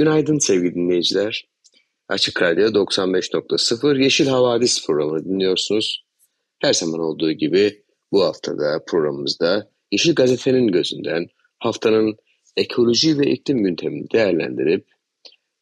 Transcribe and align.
Günaydın 0.00 0.38
sevgili 0.38 0.74
dinleyiciler. 0.74 1.48
Açık 2.08 2.42
Radyo 2.42 2.68
95.0 2.68 4.02
Yeşil 4.02 4.26
Havadis 4.26 4.86
programını 4.86 5.24
dinliyorsunuz. 5.24 6.04
Her 6.58 6.72
zaman 6.72 7.00
olduğu 7.00 7.32
gibi 7.32 7.84
bu 8.12 8.24
haftada 8.24 8.84
programımızda 8.86 9.70
Yeşil 9.92 10.14
Gazete'nin 10.14 10.68
gözünden 10.68 11.26
haftanın 11.58 12.16
ekoloji 12.56 13.18
ve 13.18 13.30
iklim 13.30 13.62
gündemini 13.62 14.10
değerlendirip 14.10 14.88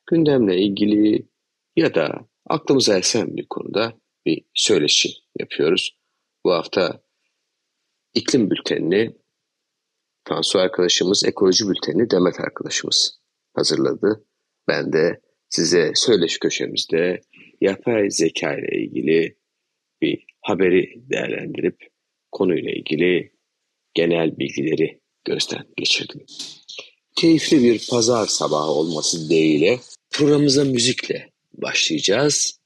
gündemle 0.07 0.61
ilgili 0.61 1.29
ya 1.77 1.95
da 1.95 2.29
aklımıza 2.47 2.99
esen 2.99 3.37
bir 3.37 3.47
konuda 3.47 3.93
bir 4.27 4.45
söyleşi 4.55 5.11
yapıyoruz. 5.39 5.97
Bu 6.45 6.53
hafta 6.53 7.01
iklim 8.15 8.51
bültenini 8.51 9.17
Tansu 10.25 10.59
arkadaşımız, 10.59 11.25
ekoloji 11.25 11.69
bültenini 11.69 12.11
Demet 12.11 12.41
arkadaşımız 12.41 13.19
hazırladı. 13.55 14.28
Ben 14.69 14.93
de 14.93 15.21
size 15.49 15.93
söyleş 15.95 16.39
köşemizde 16.39 17.21
yapay 17.61 18.11
zeka 18.11 18.55
ile 18.55 18.83
ilgili 18.83 19.37
bir 20.03 20.25
haberi 20.41 20.95
değerlendirip 21.11 21.77
konuyla 22.33 22.71
ilgili 22.71 23.33
genel 23.95 24.39
bilgileri 24.39 25.01
gözden 25.25 25.65
geçirdim. 25.77 26.27
Keyifli 27.17 27.63
bir 27.63 27.87
pazar 27.91 28.27
sabahı 28.27 28.71
olması 28.71 29.31
değiyle 29.31 29.79
programımıza 30.11 30.65
müzikle 30.65 31.31
başlayacağız. 31.53 32.59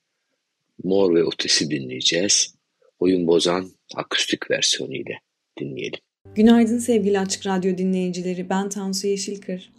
Mor 0.84 1.14
ve 1.14 1.22
Ötesi 1.22 1.70
dinleyeceğiz. 1.70 2.54
Oyun 2.98 3.26
bozan 3.26 3.70
akustik 3.94 4.50
versiyonu 4.50 4.94
ile 4.94 5.20
dinleyelim. 5.60 6.00
Günaydın 6.34 6.78
sevgili 6.78 7.18
Açık 7.18 7.46
Radyo 7.46 7.78
dinleyicileri. 7.78 8.50
Ben 8.50 8.68
Tansu 8.68 9.06
Yeşilkır. 9.06 9.72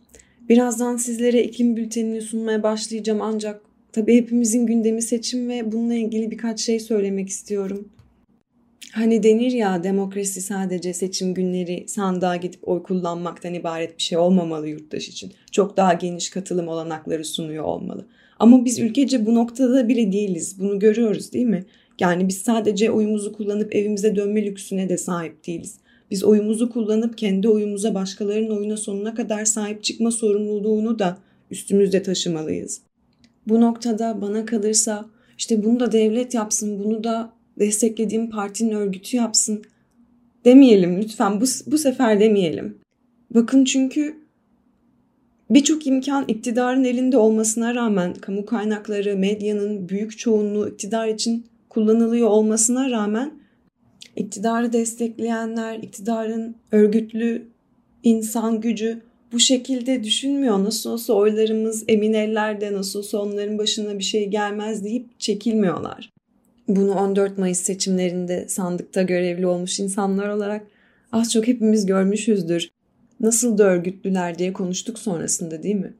Birazdan 0.50 0.98
sizlere 0.98 1.44
iklim 1.44 1.76
bültenini 1.76 2.22
sunmaya 2.22 2.64
başlayacağım 2.64 3.22
ancak 3.22 3.62
tabii 3.92 4.16
hepimizin 4.16 4.66
gündemi 4.66 5.02
seçim 5.02 5.50
ve 5.50 5.72
bununla 5.72 5.94
ilgili 5.94 6.32
birkaç 6.32 6.60
şey 6.60 6.80
söylemek 6.80 7.30
istiyorum. 7.30 7.90
Hani 8.92 9.24
denir 9.24 9.52
ya 9.52 9.84
demokrasi 9.84 10.42
sadece 10.42 10.94
seçim 10.94 11.34
günleri 11.34 11.84
sandığa 11.88 12.36
gidip 12.36 12.68
oy 12.68 12.84
kullanmaktan 12.84 13.54
ibaret 13.54 13.98
bir 13.98 14.04
şey 14.04 14.18
olmamalı 14.18 14.68
yurttaş 14.68 15.08
için. 15.08 15.34
Çok 15.52 15.78
daha 15.78 15.94
geniş 15.94 16.30
katılım 16.30 16.68
olanakları 16.68 17.26
sunuyor 17.26 17.64
olmalı. 17.64 18.08
Ama 18.40 18.66
biz 18.66 18.80
ülkece 18.80 19.26
bu 19.26 19.36
noktada 19.36 19.88
bile 19.88 20.12
değiliz. 20.12 20.60
Bunu 20.60 20.80
görüyoruz 20.80 21.34
değil 21.34 21.46
mi? 21.46 21.66
Yani 22.00 22.28
biz 22.28 22.38
sadece 22.38 22.92
oyumuzu 22.92 23.34
kullanıp 23.34 23.76
evimize 23.76 24.16
dönme 24.16 24.46
lüksüne 24.46 24.90
de 24.90 24.98
sahip 24.98 25.48
değiliz. 25.48 25.78
Biz 26.12 26.24
oyumuzu 26.24 26.70
kullanıp 26.70 27.18
kendi 27.18 27.50
oyumuza 27.50 27.94
başkalarının 27.94 28.58
oyuna 28.58 28.78
sonuna 28.78 29.14
kadar 29.14 29.46
sahip 29.46 29.84
çıkma 29.84 30.12
sorumluluğunu 30.12 31.00
da 31.00 31.18
üstümüzde 31.52 32.04
taşımalıyız. 32.04 32.82
Bu 33.48 33.62
noktada 33.62 34.22
bana 34.22 34.46
kalırsa 34.46 35.06
işte 35.38 35.64
bunu 35.64 35.80
da 35.80 35.92
devlet 35.92 36.34
yapsın, 36.34 36.84
bunu 36.84 37.04
da 37.04 37.34
desteklediğim 37.60 38.30
partinin 38.30 38.72
örgütü 38.72 39.18
yapsın 39.18 39.64
demeyelim 40.46 41.02
lütfen 41.02 41.42
bu, 41.42 41.46
bu 41.68 41.78
sefer 41.78 42.20
demeyelim. 42.20 42.78
Bakın 43.36 43.66
çünkü 43.66 44.16
birçok 45.50 45.88
imkan 45.88 46.26
iktidarın 46.28 46.84
elinde 46.84 47.18
olmasına 47.18 47.76
rağmen 47.76 48.14
kamu 48.14 48.46
kaynakları, 48.46 49.18
medyanın 49.18 49.90
büyük 49.90 50.18
çoğunluğu 50.18 50.70
iktidar 50.70 51.08
için 51.08 51.46
kullanılıyor 51.70 52.28
olmasına 52.28 52.90
rağmen 52.90 53.43
iktidarı 54.16 54.74
destekleyenler, 54.74 55.78
iktidarın 55.78 56.56
örgütlü 56.72 57.48
insan 58.04 58.62
gücü 58.62 59.02
bu 59.32 59.40
şekilde 59.40 60.04
düşünmüyor. 60.04 60.64
Nasıl 60.64 60.90
olsa 60.90 61.14
oylarımız 61.14 61.84
emin 61.88 62.14
ellerde, 62.14 62.74
nasıl 62.74 63.00
olsa 63.00 63.18
onların 63.18 63.58
başına 63.58 64.00
bir 64.00 64.04
şey 64.04 64.28
gelmez 64.28 64.84
deyip 64.84 65.20
çekilmiyorlar. 65.20 66.10
Bunu 66.68 66.94
14 66.94 67.38
Mayıs 67.38 67.60
seçimlerinde 67.60 68.46
sandıkta 68.48 69.02
görevli 69.02 69.48
olmuş 69.48 69.80
insanlar 69.80 70.30
olarak 70.30 70.68
az 71.12 71.32
çok 71.32 71.48
hepimiz 71.48 71.86
görmüşüzdür. 71.86 72.72
Nasıl 73.20 73.58
da 73.58 73.64
örgütlüler 73.64 74.38
diye 74.40 74.54
konuştuk 74.54 75.00
sonrasında 75.00 75.64
değil 75.64 75.76
mi? 75.76 75.94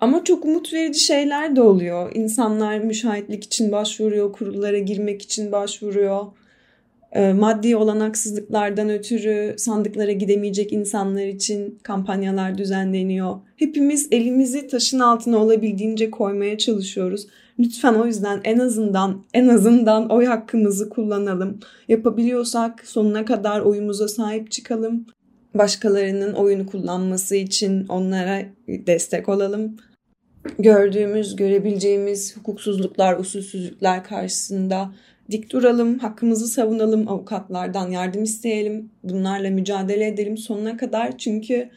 Ama 0.00 0.24
çok 0.24 0.44
umut 0.44 0.72
verici 0.72 1.00
şeyler 1.00 1.56
de 1.56 1.62
oluyor. 1.62 2.14
İnsanlar 2.14 2.78
müşahitlik 2.78 3.44
için 3.44 3.72
başvuruyor, 3.72 4.32
kurullara 4.32 4.78
girmek 4.78 5.22
için 5.22 5.52
başvuruyor. 5.52 6.26
Ee, 7.14 7.32
maddi 7.32 7.76
olanaksızlıklardan 7.76 8.90
ötürü 8.90 9.54
sandıklara 9.58 10.12
gidemeyecek 10.12 10.72
insanlar 10.72 11.26
için 11.26 11.78
kampanyalar 11.82 12.58
düzenleniyor. 12.58 13.36
Hepimiz 13.56 14.08
elimizi 14.10 14.66
taşın 14.66 14.98
altına 14.98 15.38
olabildiğince 15.38 16.10
koymaya 16.10 16.58
çalışıyoruz. 16.58 17.26
Lütfen 17.58 17.94
o 17.94 18.06
yüzden 18.06 18.40
en 18.44 18.58
azından 18.58 19.24
en 19.34 19.48
azından 19.48 20.10
oy 20.10 20.24
hakkımızı 20.24 20.88
kullanalım. 20.88 21.58
Yapabiliyorsak 21.88 22.86
sonuna 22.86 23.24
kadar 23.24 23.60
oyumuza 23.60 24.08
sahip 24.08 24.50
çıkalım. 24.50 25.06
Başkalarının 25.54 26.32
oyunu 26.32 26.66
kullanması 26.66 27.36
için 27.36 27.86
onlara 27.88 28.42
destek 28.68 29.28
olalım. 29.28 29.76
Gördüğümüz, 30.58 31.36
görebileceğimiz 31.36 32.36
hukuksuzluklar, 32.36 33.18
usulsüzlükler 33.18 34.04
karşısında 34.04 34.92
dik 35.32 35.52
duralım, 35.52 35.98
hakkımızı 35.98 36.48
savunalım, 36.48 37.08
avukatlardan 37.08 37.90
yardım 37.90 38.22
isteyelim, 38.22 38.90
bunlarla 39.02 39.50
mücadele 39.50 40.06
edelim 40.06 40.36
sonuna 40.36 40.76
kadar. 40.76 41.18
Çünkü 41.18 41.70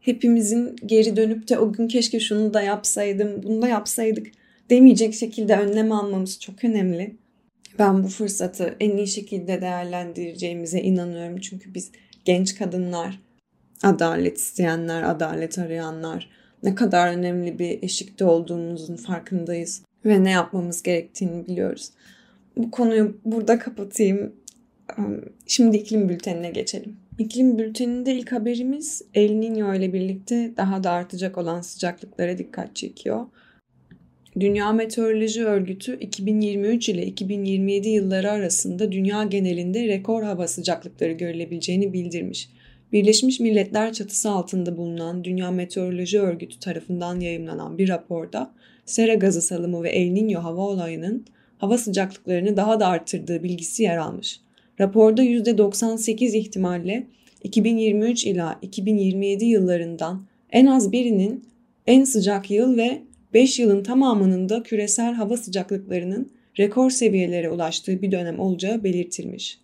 hepimizin 0.00 0.76
geri 0.86 1.16
dönüp 1.16 1.48
de 1.48 1.58
o 1.58 1.72
gün 1.72 1.88
keşke 1.88 2.20
şunu 2.20 2.54
da 2.54 2.62
yapsaydım, 2.62 3.42
bunu 3.42 3.62
da 3.62 3.68
yapsaydık 3.68 4.26
demeyecek 4.70 5.14
şekilde 5.14 5.56
önlem 5.56 5.92
almamız 5.92 6.40
çok 6.40 6.64
önemli. 6.64 7.16
Ben 7.78 8.04
bu 8.04 8.08
fırsatı 8.08 8.76
en 8.80 8.96
iyi 8.96 9.06
şekilde 9.06 9.60
değerlendireceğimize 9.60 10.80
inanıyorum. 10.80 11.40
Çünkü 11.40 11.74
biz 11.74 11.90
genç 12.24 12.54
kadınlar, 12.54 13.20
adalet 13.82 14.38
isteyenler, 14.38 15.02
adalet 15.02 15.58
arayanlar 15.58 16.30
ne 16.62 16.74
kadar 16.74 17.08
önemli 17.08 17.58
bir 17.58 17.82
eşikte 17.82 18.24
olduğumuzun 18.24 18.96
farkındayız 18.96 19.82
ve 20.04 20.24
ne 20.24 20.30
yapmamız 20.30 20.82
gerektiğini 20.82 21.46
biliyoruz. 21.46 21.90
Bu 22.56 22.70
konuyu 22.70 23.20
burada 23.24 23.58
kapatayım. 23.58 24.32
Şimdi 25.46 25.76
iklim 25.76 26.08
bültenine 26.08 26.50
geçelim. 26.50 26.96
İklim 27.18 27.58
bülteninde 27.58 28.14
ilk 28.14 28.32
haberimiz 28.32 29.02
El 29.14 29.30
Niño 29.30 29.78
ile 29.78 29.92
birlikte 29.92 30.52
daha 30.56 30.84
da 30.84 30.90
artacak 30.90 31.38
olan 31.38 31.60
sıcaklıklara 31.60 32.38
dikkat 32.38 32.76
çekiyor. 32.76 33.26
Dünya 34.40 34.72
Meteoroloji 34.72 35.44
Örgütü 35.44 35.98
2023 35.98 36.88
ile 36.88 37.06
2027 37.06 37.88
yılları 37.88 38.30
arasında 38.30 38.92
dünya 38.92 39.24
genelinde 39.24 39.86
rekor 39.86 40.22
hava 40.22 40.48
sıcaklıkları 40.48 41.12
görülebileceğini 41.12 41.92
bildirmiş. 41.92 42.48
Birleşmiş 42.92 43.40
Milletler 43.40 43.92
çatısı 43.92 44.30
altında 44.30 44.76
bulunan 44.76 45.24
Dünya 45.24 45.50
Meteoroloji 45.50 46.20
Örgütü 46.20 46.58
tarafından 46.58 47.20
yayımlanan 47.20 47.78
bir 47.78 47.88
raporda 47.88 48.54
sera 48.84 49.14
gazı 49.14 49.42
salımı 49.42 49.82
ve 49.82 49.90
El 49.90 50.08
Niño 50.08 50.38
hava 50.38 50.60
olayının 50.60 51.26
hava 51.58 51.78
sıcaklıklarını 51.78 52.56
daha 52.56 52.80
da 52.80 52.86
arttırdığı 52.86 53.42
bilgisi 53.42 53.82
yer 53.82 53.96
almış. 53.96 54.40
Raporda 54.80 55.24
%98 55.24 56.36
ihtimalle 56.36 57.06
2023 57.42 58.26
ila 58.26 58.58
2027 58.62 59.44
yıllarından 59.44 60.26
en 60.50 60.66
az 60.66 60.92
birinin 60.92 61.44
en 61.86 62.04
sıcak 62.04 62.50
yıl 62.50 62.76
ve 62.76 63.02
5 63.34 63.58
yılın 63.58 63.82
tamamının 63.82 64.48
da 64.48 64.62
küresel 64.62 65.14
hava 65.14 65.36
sıcaklıklarının 65.36 66.30
rekor 66.58 66.90
seviyelere 66.90 67.50
ulaştığı 67.50 68.02
bir 68.02 68.12
dönem 68.12 68.40
olacağı 68.40 68.84
belirtilmiş. 68.84 69.58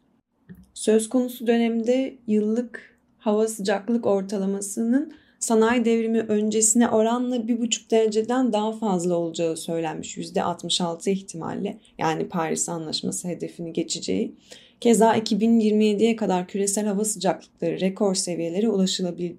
Söz 0.74 1.08
konusu 1.08 1.46
dönemde 1.46 2.14
yıllık 2.26 2.98
hava 3.18 3.48
sıcaklık 3.48 4.06
ortalamasının 4.06 5.12
sanayi 5.42 5.84
devrimi 5.84 6.20
öncesine 6.20 6.88
oranla 6.88 7.36
1,5 7.36 7.90
dereceden 7.90 8.52
daha 8.52 8.72
fazla 8.72 9.14
olacağı 9.14 9.56
söylenmiş 9.56 10.18
%66 10.18 11.10
ihtimalle 11.10 11.78
yani 11.98 12.28
Paris 12.28 12.68
Anlaşması 12.68 13.28
hedefini 13.28 13.72
geçeceği. 13.72 14.34
Keza 14.80 15.16
2027'ye 15.16 16.16
kadar 16.16 16.48
küresel 16.48 16.86
hava 16.86 17.04
sıcaklıkları 17.04 17.80
rekor 17.80 18.14
seviyelere 18.14 18.68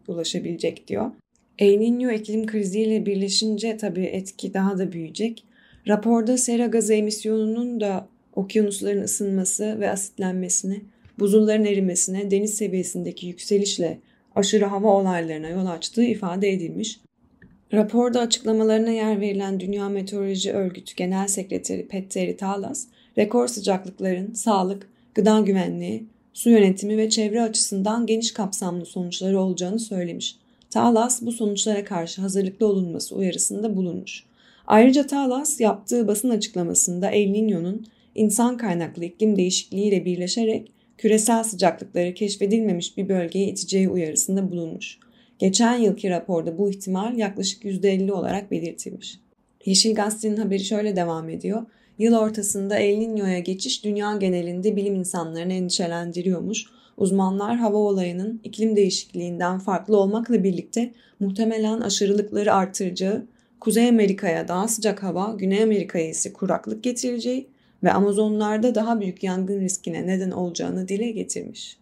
ulaşabilecek 0.08 0.88
diyor. 0.88 1.12
El 1.60 1.74
Niño 1.74 2.14
iklim 2.14 2.46
kriziyle 2.46 3.06
birleşince 3.06 3.78
tabii 3.78 4.06
etki 4.06 4.54
daha 4.54 4.78
da 4.78 4.92
büyüyecek. 4.92 5.44
Raporda 5.88 6.38
sera 6.38 6.66
gazı 6.66 6.94
emisyonunun 6.94 7.82
da 7.82 8.08
okyanusların 8.36 9.02
ısınması 9.02 9.80
ve 9.80 9.90
asitlenmesine, 9.90 10.82
buzulların 11.20 11.66
erimesine, 11.66 12.32
deniz 12.32 12.54
seviyesindeki 12.54 13.28
yükselişle 13.28 14.00
aşırı 14.36 14.66
hava 14.66 14.88
olaylarına 14.88 15.50
yol 15.50 15.66
açtığı 15.66 16.04
ifade 16.04 16.50
edilmiş. 16.50 17.00
Raporda 17.74 18.20
açıklamalarına 18.20 18.90
yer 18.90 19.22
verilen 19.22 19.60
Dünya 19.60 19.90
Meteoroloji 19.90 20.52
Örgütü 20.54 20.96
Genel 20.96 21.28
Sekreteri 21.28 21.88
Petteri 21.88 22.38
Talas, 22.38 22.88
rekor 23.18 23.48
sıcaklıkların 23.48 24.34
sağlık, 24.34 24.90
gıda 25.16 25.40
güvenliği, 25.40 26.06
su 26.34 26.50
yönetimi 26.50 26.98
ve 26.98 27.10
çevre 27.10 27.42
açısından 27.42 28.06
geniş 28.06 28.32
kapsamlı 28.32 28.86
sonuçları 28.86 29.40
olacağını 29.40 29.80
söylemiş. 29.80 30.36
Talas 30.70 31.22
bu 31.22 31.32
sonuçlara 31.32 31.86
karşı 31.86 32.22
hazırlıklı 32.22 32.68
olunması 32.68 33.16
uyarısında 33.16 33.76
bulunmuş. 33.76 34.24
Ayrıca 34.68 35.08
Talas 35.08 35.60
yaptığı 35.60 36.08
basın 36.08 36.30
açıklamasında 36.30 37.10
El 37.10 37.30
Niño'nun 37.30 37.86
insan 38.16 38.58
kaynaklı 38.58 39.06
iklim 39.06 39.36
değişikliğiyle 39.36 40.06
birleşerek 40.06 40.72
küresel 40.98 41.44
sıcaklıkları 41.44 42.14
keşfedilmemiş 42.14 42.98
bir 42.98 43.10
bölgeye 43.10 43.48
iteceği 43.48 43.90
uyarısında 43.90 44.52
bulunmuş. 44.52 45.00
Geçen 45.40 45.78
yılki 45.78 46.10
raporda 46.10 46.58
bu 46.58 46.70
ihtimal 46.70 47.18
yaklaşık 47.18 47.64
%50 47.64 48.12
olarak 48.12 48.52
belirtilmiş. 48.52 49.20
Yeşil 49.66 49.96
Gazete'nin 49.96 50.38
haberi 50.38 50.64
şöyle 50.64 50.96
devam 50.96 51.30
ediyor. 51.30 51.66
Yıl 51.98 52.16
ortasında 52.16 52.78
El 52.78 52.98
Niño'ya 52.98 53.40
geçiş 53.40 53.84
dünya 53.84 54.18
genelinde 54.18 54.76
bilim 54.76 54.96
insanlarını 54.96 55.54
endişelendiriyormuş. 55.54 56.66
Uzmanlar 56.98 57.58
hava 57.58 57.78
olayının 57.78 58.42
iklim 58.44 58.76
değişikliğinden 58.76 59.60
farklı 59.60 59.98
olmakla 59.98 60.44
birlikte 60.44 60.92
muhtemelen 61.20 61.82
aşırılıkları 61.82 62.54
artıracağı, 62.54 63.26
Kuzey 63.60 63.90
Amerika'ya 63.90 64.48
daha 64.48 64.68
sıcak 64.68 65.04
hava, 65.04 65.36
Güney 65.38 65.64
Amerika'ya 65.64 66.10
ise 66.10 66.34
kuraklık 66.34 66.84
getireceği 66.84 67.48
ve 67.84 67.92
Amazonlarda 67.92 68.76
daha 68.76 69.02
büyük 69.02 69.24
yangın 69.24 69.62
riskine 69.62 70.08
neden 70.08 70.32
olacağını 70.32 70.88
dile 70.88 71.12
getirmiş. 71.12 71.78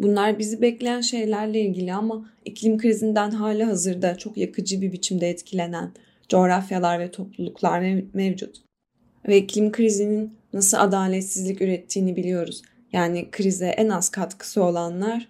Bunlar 0.00 0.38
bizi 0.38 0.62
bekleyen 0.62 1.00
şeylerle 1.00 1.60
ilgili 1.60 1.92
ama 1.94 2.30
iklim 2.44 2.78
krizinden 2.78 3.30
hala 3.30 3.66
hazırda 3.66 4.18
çok 4.18 4.36
yakıcı 4.36 4.80
bir 4.80 4.92
biçimde 4.92 5.30
etkilenen 5.30 5.92
coğrafyalar 6.28 7.00
ve 7.00 7.10
topluluklar 7.10 8.02
mevcut. 8.14 8.56
Ve 9.28 9.38
iklim 9.38 9.72
krizinin 9.72 10.34
nasıl 10.52 10.76
adaletsizlik 10.76 11.62
ürettiğini 11.62 12.16
biliyoruz. 12.16 12.62
Yani 12.92 13.28
krize 13.30 13.66
en 13.66 13.88
az 13.88 14.08
katkısı 14.08 14.62
olanlar 14.62 15.28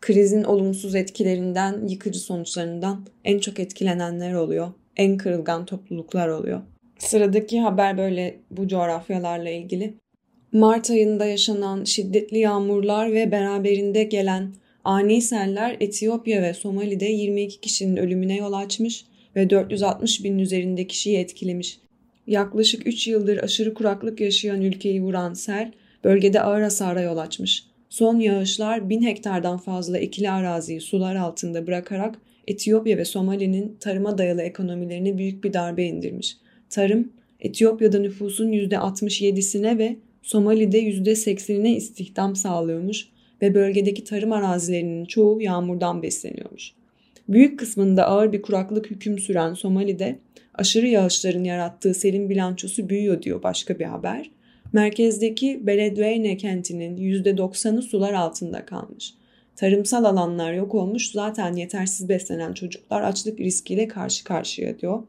krizin 0.00 0.44
olumsuz 0.44 0.94
etkilerinden, 0.94 1.88
yıkıcı 1.88 2.20
sonuçlarından 2.20 3.06
en 3.24 3.38
çok 3.38 3.60
etkilenenler 3.60 4.32
oluyor. 4.32 4.72
En 4.96 5.16
kırılgan 5.16 5.66
topluluklar 5.66 6.28
oluyor. 6.28 6.60
Sıradaki 6.98 7.60
haber 7.60 7.98
böyle 7.98 8.40
bu 8.50 8.68
coğrafyalarla 8.68 9.50
ilgili. 9.50 9.94
Mart 10.52 10.90
ayında 10.90 11.26
yaşanan 11.26 11.84
şiddetli 11.84 12.38
yağmurlar 12.38 13.12
ve 13.12 13.32
beraberinde 13.32 14.04
gelen 14.04 14.54
ani 14.84 15.22
seller 15.22 15.76
Etiyopya 15.80 16.42
ve 16.42 16.54
Somali'de 16.54 17.04
22 17.04 17.60
kişinin 17.60 17.96
ölümüne 17.96 18.36
yol 18.36 18.52
açmış 18.52 19.04
ve 19.36 19.50
460 19.50 20.24
bin 20.24 20.38
üzerinde 20.38 20.86
kişiyi 20.86 21.18
etkilemiş. 21.18 21.78
Yaklaşık 22.26 22.86
3 22.86 23.06
yıldır 23.08 23.38
aşırı 23.38 23.74
kuraklık 23.74 24.20
yaşayan 24.20 24.62
ülkeyi 24.62 25.02
vuran 25.02 25.34
sel 25.34 25.72
bölgede 26.04 26.40
ağır 26.40 26.62
hasara 26.62 27.00
yol 27.00 27.16
açmış. 27.16 27.64
Son 27.88 28.20
yağışlar 28.20 28.90
1000 28.90 29.02
hektardan 29.02 29.58
fazla 29.58 29.98
ekili 29.98 30.30
araziyi 30.30 30.80
sular 30.80 31.16
altında 31.16 31.66
bırakarak 31.66 32.18
Etiyopya 32.46 32.96
ve 32.96 33.04
Somali'nin 33.04 33.76
tarıma 33.80 34.18
dayalı 34.18 34.42
ekonomilerini 34.42 35.18
büyük 35.18 35.44
bir 35.44 35.52
darbe 35.52 35.84
indirmiş. 35.84 36.36
Tarım, 36.70 37.12
Etiyopya'da 37.40 37.98
nüfusun 37.98 38.52
%67'sine 38.52 39.78
ve 39.78 39.96
Somali'de 40.22 40.82
%80'ine 40.82 41.76
istihdam 41.76 42.36
sağlıyormuş 42.36 43.08
ve 43.42 43.54
bölgedeki 43.54 44.04
tarım 44.04 44.32
arazilerinin 44.32 45.04
çoğu 45.04 45.42
yağmurdan 45.42 46.02
besleniyormuş. 46.02 46.72
Büyük 47.28 47.58
kısmında 47.58 48.06
ağır 48.06 48.32
bir 48.32 48.42
kuraklık 48.42 48.90
hüküm 48.90 49.18
süren 49.18 49.54
Somali'de 49.54 50.18
aşırı 50.54 50.86
yağışların 50.86 51.44
yarattığı 51.44 51.94
selin 51.94 52.30
bilançosu 52.30 52.88
büyüyor 52.88 53.22
diyor 53.22 53.42
başka 53.42 53.78
bir 53.78 53.84
haber. 53.84 54.30
Merkezdeki 54.72 55.66
Beledweyne 55.66 56.36
kentinin 56.36 56.96
%90'ı 56.96 57.82
sular 57.82 58.12
altında 58.12 58.66
kalmış. 58.66 59.14
Tarımsal 59.56 60.04
alanlar 60.04 60.52
yok 60.52 60.74
olmuş 60.74 61.10
zaten 61.10 61.56
yetersiz 61.56 62.08
beslenen 62.08 62.52
çocuklar 62.52 63.02
açlık 63.02 63.40
riskiyle 63.40 63.88
karşı 63.88 64.24
karşıya 64.24 64.78
diyor. 64.78 65.02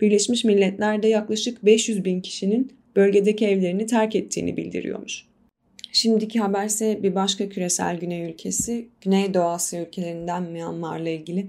Birleşmiş 0.00 0.44
Milletler'de 0.44 1.08
yaklaşık 1.08 1.64
500 1.64 2.04
bin 2.04 2.20
kişinin 2.20 2.72
bölgedeki 2.96 3.46
evlerini 3.46 3.86
terk 3.86 4.16
ettiğini 4.16 4.56
bildiriyormuş. 4.56 5.28
Şimdiki 5.92 6.40
haberse 6.40 7.02
bir 7.02 7.14
başka 7.14 7.48
küresel 7.48 8.00
güney 8.00 8.30
ülkesi, 8.30 8.88
Güneydoğu 9.00 9.42
Asya 9.42 9.82
ülkelerinden 9.82 10.42
Myanmar'la 10.42 11.08
ilgili. 11.08 11.46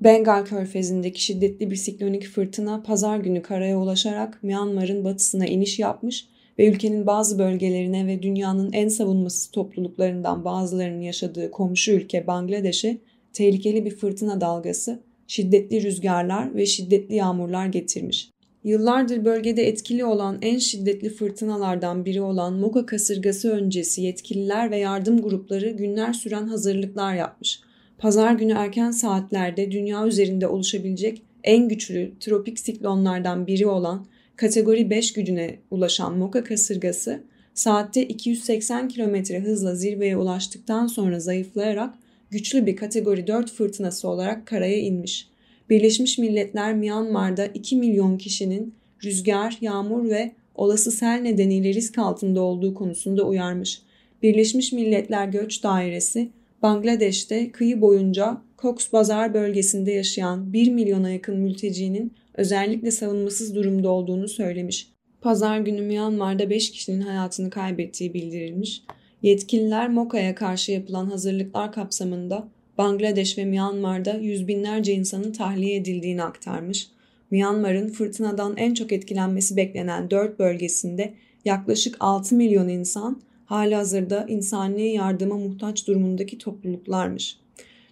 Bengal 0.00 0.44
körfezindeki 0.44 1.24
şiddetli 1.24 1.70
bir 1.70 1.76
siklonik 1.76 2.26
fırtına 2.26 2.82
pazar 2.82 3.18
günü 3.18 3.42
karaya 3.42 3.78
ulaşarak 3.78 4.42
Myanmar'ın 4.42 5.04
batısına 5.04 5.46
iniş 5.46 5.78
yapmış 5.78 6.26
ve 6.58 6.68
ülkenin 6.68 7.06
bazı 7.06 7.38
bölgelerine 7.38 8.06
ve 8.06 8.22
dünyanın 8.22 8.72
en 8.72 8.88
savunmasız 8.88 9.50
topluluklarından 9.50 10.44
bazılarının 10.44 11.00
yaşadığı 11.00 11.50
komşu 11.50 11.92
ülke 11.92 12.26
Bangladeş'e 12.26 12.98
tehlikeli 13.32 13.84
bir 13.84 13.90
fırtına 13.90 14.40
dalgası, 14.40 15.00
şiddetli 15.30 15.82
rüzgarlar 15.82 16.54
ve 16.54 16.66
şiddetli 16.66 17.14
yağmurlar 17.14 17.66
getirmiş. 17.66 18.30
Yıllardır 18.64 19.24
bölgede 19.24 19.68
etkili 19.68 20.04
olan 20.04 20.38
en 20.42 20.58
şiddetli 20.58 21.10
fırtınalardan 21.10 22.04
biri 22.04 22.22
olan 22.22 22.54
Moka 22.54 22.86
kasırgası 22.86 23.50
öncesi 23.50 24.02
yetkililer 24.02 24.70
ve 24.70 24.78
yardım 24.78 25.22
grupları 25.22 25.70
günler 25.70 26.12
süren 26.12 26.46
hazırlıklar 26.46 27.14
yapmış. 27.14 27.60
Pazar 27.98 28.32
günü 28.32 28.52
erken 28.52 28.90
saatlerde 28.90 29.70
dünya 29.70 30.06
üzerinde 30.06 30.46
oluşabilecek 30.46 31.22
en 31.44 31.68
güçlü 31.68 32.12
tropik 32.20 32.58
siklonlardan 32.58 33.46
biri 33.46 33.66
olan 33.66 34.06
kategori 34.36 34.90
5 34.90 35.12
gücüne 35.12 35.58
ulaşan 35.70 36.18
Moka 36.18 36.44
kasırgası 36.44 37.22
saatte 37.54 38.06
280 38.06 38.88
km 38.88 39.34
hızla 39.34 39.74
zirveye 39.74 40.16
ulaştıktan 40.16 40.86
sonra 40.86 41.20
zayıflayarak 41.20 41.94
güçlü 42.30 42.66
bir 42.66 42.76
kategori 42.76 43.26
4 43.26 43.52
fırtınası 43.52 44.08
olarak 44.08 44.46
karaya 44.46 44.78
inmiş. 44.78 45.28
Birleşmiş 45.70 46.18
Milletler 46.18 46.74
Myanmar'da 46.74 47.46
2 47.46 47.76
milyon 47.76 48.18
kişinin 48.18 48.74
rüzgar, 49.04 49.58
yağmur 49.60 50.10
ve 50.10 50.32
olası 50.54 50.90
sel 50.90 51.20
nedeniyle 51.20 51.74
risk 51.74 51.98
altında 51.98 52.40
olduğu 52.40 52.74
konusunda 52.74 53.22
uyarmış. 53.22 53.82
Birleşmiş 54.22 54.72
Milletler 54.72 55.28
Göç 55.28 55.62
Dairesi 55.62 56.28
Bangladeş'te 56.62 57.52
kıyı 57.52 57.80
boyunca 57.80 58.42
Cox 58.58 58.92
Bazar 58.92 59.34
bölgesinde 59.34 59.92
yaşayan 59.92 60.52
1 60.52 60.70
milyona 60.70 61.10
yakın 61.10 61.36
mültecinin 61.36 62.12
özellikle 62.34 62.90
savunmasız 62.90 63.54
durumda 63.54 63.88
olduğunu 63.88 64.28
söylemiş. 64.28 64.88
Pazar 65.20 65.58
günü 65.58 65.82
Myanmar'da 65.82 66.50
5 66.50 66.70
kişinin 66.70 67.00
hayatını 67.00 67.50
kaybettiği 67.50 68.14
bildirilmiş. 68.14 68.82
Yetkililer 69.22 69.88
Moka'ya 69.88 70.34
karşı 70.34 70.72
yapılan 70.72 71.06
hazırlıklar 71.06 71.72
kapsamında 71.72 72.48
Bangladeş 72.78 73.38
ve 73.38 73.44
Myanmar'da 73.44 74.14
yüz 74.14 74.48
binlerce 74.48 74.92
insanın 74.92 75.32
tahliye 75.32 75.76
edildiğini 75.76 76.22
aktarmış. 76.22 76.88
Myanmar'ın 77.30 77.88
fırtınadan 77.88 78.56
en 78.56 78.74
çok 78.74 78.92
etkilenmesi 78.92 79.56
beklenen 79.56 80.10
dört 80.10 80.38
bölgesinde 80.38 81.14
yaklaşık 81.44 81.96
6 82.00 82.34
milyon 82.34 82.68
insan 82.68 83.22
hali 83.44 83.74
hazırda 83.74 84.26
insani 84.28 84.94
yardıma 84.94 85.36
muhtaç 85.36 85.86
durumundaki 85.86 86.38
topluluklarmış. 86.38 87.36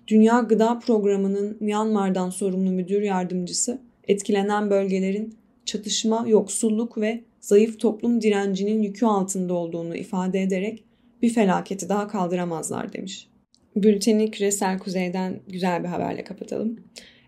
Dünya 0.09 0.41
Gıda 0.41 0.79
Programı'nın 0.79 1.57
Myanmar'dan 1.61 2.31
sorumlu 2.31 2.71
müdür 2.71 3.03
yardımcısı 3.03 3.79
etkilenen 4.09 4.71
bölgelerin 4.71 5.35
çatışma, 5.65 6.25
yoksulluk 6.29 6.99
ve 6.99 7.21
zayıf 7.41 7.81
toplum 7.81 8.21
direncinin 8.21 8.83
yükü 8.83 9.07
altında 9.07 9.55
olduğunu 9.55 9.97
ifade 9.97 10.43
ederek 10.43 10.85
bir 11.23 11.31
felaketi 11.31 11.89
daha 11.89 12.09
kaldıramazlar 12.09 12.93
demiş. 12.93 13.29
Bülteni 13.77 14.31
küresel 14.31 14.79
kuzeyden 14.79 15.41
güzel 15.49 15.83
bir 15.83 15.89
haberle 15.89 16.25
kapatalım. 16.25 16.81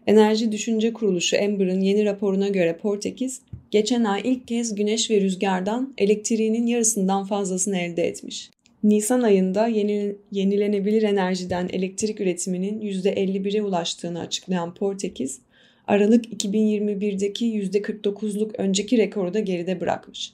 Enerji 0.07 0.53
Düşünce 0.53 0.93
Kuruluşu 0.93 1.37
Ember'ın 1.37 1.81
yeni 1.81 2.05
raporuna 2.05 2.49
göre 2.49 2.77
Portekiz, 2.77 3.41
geçen 3.71 4.05
ay 4.05 4.21
ilk 4.25 4.49
kez 4.49 4.75
güneş 4.75 5.11
ve 5.11 5.21
rüzgardan 5.21 5.95
elektriğinin 5.99 6.67
yarısından 6.67 7.25
fazlasını 7.25 7.79
elde 7.79 8.07
etmiş. 8.07 8.51
Nisan 8.83 9.23
ayında 9.23 9.67
yeni, 9.67 10.17
yenilenebilir 10.33 11.03
enerjiden 11.03 11.69
elektrik 11.73 12.21
üretiminin 12.21 12.81
%51'e 12.81 13.63
ulaştığını 13.63 14.21
açıklayan 14.21 14.75
Portekiz, 14.75 15.41
Aralık 15.87 16.27
2021'deki 16.45 17.47
%49'luk 17.47 18.57
önceki 18.59 18.99
rekoru 18.99 19.35
da 19.35 19.41
geride 19.41 19.81
bırakmış. 19.81 20.33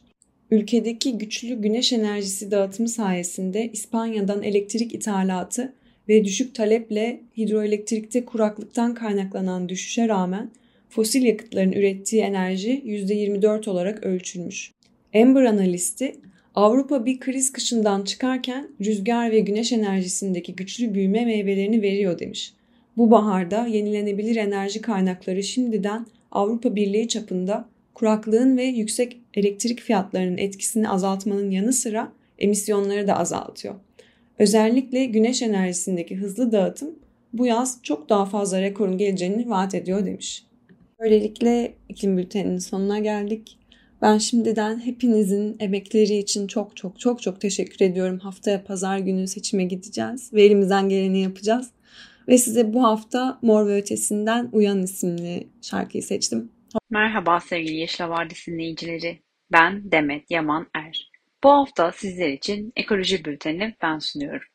Ülkedeki 0.50 1.18
güçlü 1.18 1.62
güneş 1.62 1.92
enerjisi 1.92 2.50
dağıtımı 2.50 2.88
sayesinde 2.88 3.70
İspanya'dan 3.72 4.42
elektrik 4.42 4.94
ithalatı 4.94 5.72
ve 6.08 6.24
düşük 6.24 6.54
taleple 6.54 7.20
hidroelektrikte 7.36 8.24
kuraklıktan 8.24 8.94
kaynaklanan 8.94 9.68
düşüşe 9.68 10.08
rağmen 10.08 10.50
fosil 10.88 11.22
yakıtların 11.22 11.72
ürettiği 11.72 12.22
enerji 12.22 12.82
%24 12.86 13.70
olarak 13.70 14.04
ölçülmüş. 14.04 14.72
Ember 15.12 15.44
analisti 15.44 16.16
Avrupa 16.54 17.06
bir 17.06 17.20
kriz 17.20 17.52
kışından 17.52 18.02
çıkarken 18.04 18.68
rüzgar 18.84 19.30
ve 19.30 19.40
güneş 19.40 19.72
enerjisindeki 19.72 20.54
güçlü 20.54 20.94
büyüme 20.94 21.24
meyvelerini 21.24 21.82
veriyor 21.82 22.18
demiş. 22.18 22.52
Bu 22.96 23.10
baharda 23.10 23.66
yenilenebilir 23.66 24.36
enerji 24.36 24.80
kaynakları 24.80 25.42
şimdiden 25.42 26.06
Avrupa 26.32 26.76
Birliği 26.76 27.08
çapında 27.08 27.68
kuraklığın 27.96 28.56
ve 28.56 28.64
yüksek 28.64 29.20
elektrik 29.34 29.80
fiyatlarının 29.80 30.36
etkisini 30.36 30.88
azaltmanın 30.88 31.50
yanı 31.50 31.72
sıra 31.72 32.12
emisyonları 32.38 33.06
da 33.06 33.18
azaltıyor. 33.18 33.74
Özellikle 34.38 35.04
güneş 35.04 35.42
enerjisindeki 35.42 36.16
hızlı 36.16 36.52
dağıtım 36.52 36.94
bu 37.32 37.46
yaz 37.46 37.78
çok 37.82 38.08
daha 38.08 38.24
fazla 38.24 38.60
rekorun 38.60 38.98
geleceğini 38.98 39.50
vaat 39.50 39.74
ediyor 39.74 40.06
demiş. 40.06 40.46
Böylelikle 41.00 41.72
iklim 41.88 42.18
bülteninin 42.18 42.58
sonuna 42.58 42.98
geldik. 42.98 43.58
Ben 44.02 44.18
şimdiden 44.18 44.78
hepinizin 44.78 45.56
emekleri 45.60 46.16
için 46.16 46.46
çok 46.46 46.76
çok 46.76 47.00
çok 47.00 47.22
çok 47.22 47.40
teşekkür 47.40 47.84
ediyorum. 47.84 48.18
Haftaya 48.18 48.64
pazar 48.64 48.98
günü 48.98 49.28
seçime 49.28 49.64
gideceğiz 49.64 50.32
ve 50.32 50.42
elimizden 50.42 50.88
geleni 50.88 51.20
yapacağız. 51.20 51.70
Ve 52.28 52.38
size 52.38 52.74
bu 52.74 52.82
hafta 52.82 53.38
Mor 53.42 53.66
ve 53.66 53.76
Ötesi'nden 53.76 54.48
Uyan 54.52 54.82
isimli 54.82 55.46
şarkıyı 55.62 56.02
seçtim. 56.02 56.55
Merhaba 56.90 57.40
sevgili 57.40 57.74
Yeşil 57.76 58.04
Havadis 58.04 58.46
dinleyicileri. 58.46 59.22
Ben 59.52 59.92
Demet 59.92 60.30
Yaman 60.30 60.66
Er. 60.74 61.10
Bu 61.44 61.50
hafta 61.50 61.92
sizler 61.92 62.28
için 62.28 62.72
ekoloji 62.76 63.24
bültenini 63.24 63.74
ben 63.82 63.98
sunuyorum. 63.98 64.48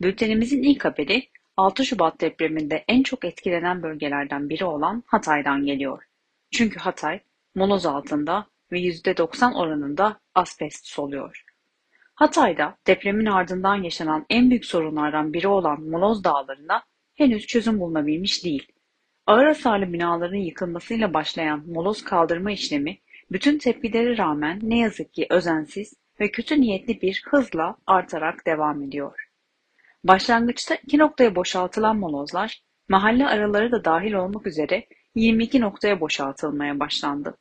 Bültenimizin 0.00 0.62
ilk 0.62 0.84
haberi 0.84 1.28
6 1.56 1.84
Şubat 1.84 2.20
depreminde 2.20 2.84
en 2.88 3.02
çok 3.02 3.24
etkilenen 3.24 3.82
bölgelerden 3.82 4.48
biri 4.48 4.64
olan 4.64 5.02
Hatay'dan 5.06 5.66
geliyor. 5.66 6.02
Çünkü 6.50 6.80
Hatay 6.80 7.20
moloz 7.54 7.86
altında 7.86 8.46
ve 8.72 8.80
%90 8.80 9.54
oranında 9.54 10.20
asbest 10.34 10.86
soluyor. 10.86 11.44
Hatay'da 12.14 12.76
depremin 12.86 13.26
ardından 13.26 13.82
yaşanan 13.82 14.26
en 14.30 14.50
büyük 14.50 14.64
sorunlardan 14.64 15.32
biri 15.32 15.48
olan 15.48 15.82
moloz 15.82 16.24
dağlarına 16.24 16.82
henüz 17.14 17.46
çözüm 17.46 17.80
bulunabilmiş 17.80 18.44
değil. 18.44 18.73
Ağır 19.26 19.46
hasarlı 19.46 19.92
binaların 19.92 20.36
yıkılmasıyla 20.36 21.14
başlayan 21.14 21.64
moloz 21.66 22.04
kaldırma 22.04 22.52
işlemi 22.52 22.98
bütün 23.32 23.58
tepkilere 23.58 24.18
rağmen 24.18 24.60
ne 24.62 24.78
yazık 24.78 25.14
ki 25.14 25.26
özensiz 25.30 25.94
ve 26.20 26.30
kötü 26.30 26.60
niyetli 26.60 27.00
bir 27.02 27.22
hızla 27.30 27.76
artarak 27.86 28.46
devam 28.46 28.82
ediyor. 28.82 29.28
Başlangıçta 30.04 30.74
iki 30.74 30.98
noktaya 30.98 31.34
boşaltılan 31.34 31.96
molozlar 31.96 32.62
mahalle 32.88 33.26
araları 33.26 33.72
da 33.72 33.84
dahil 33.84 34.12
olmak 34.12 34.46
üzere 34.46 34.86
22 35.14 35.60
noktaya 35.60 36.00
boşaltılmaya 36.00 36.80
başlandı. 36.80 37.36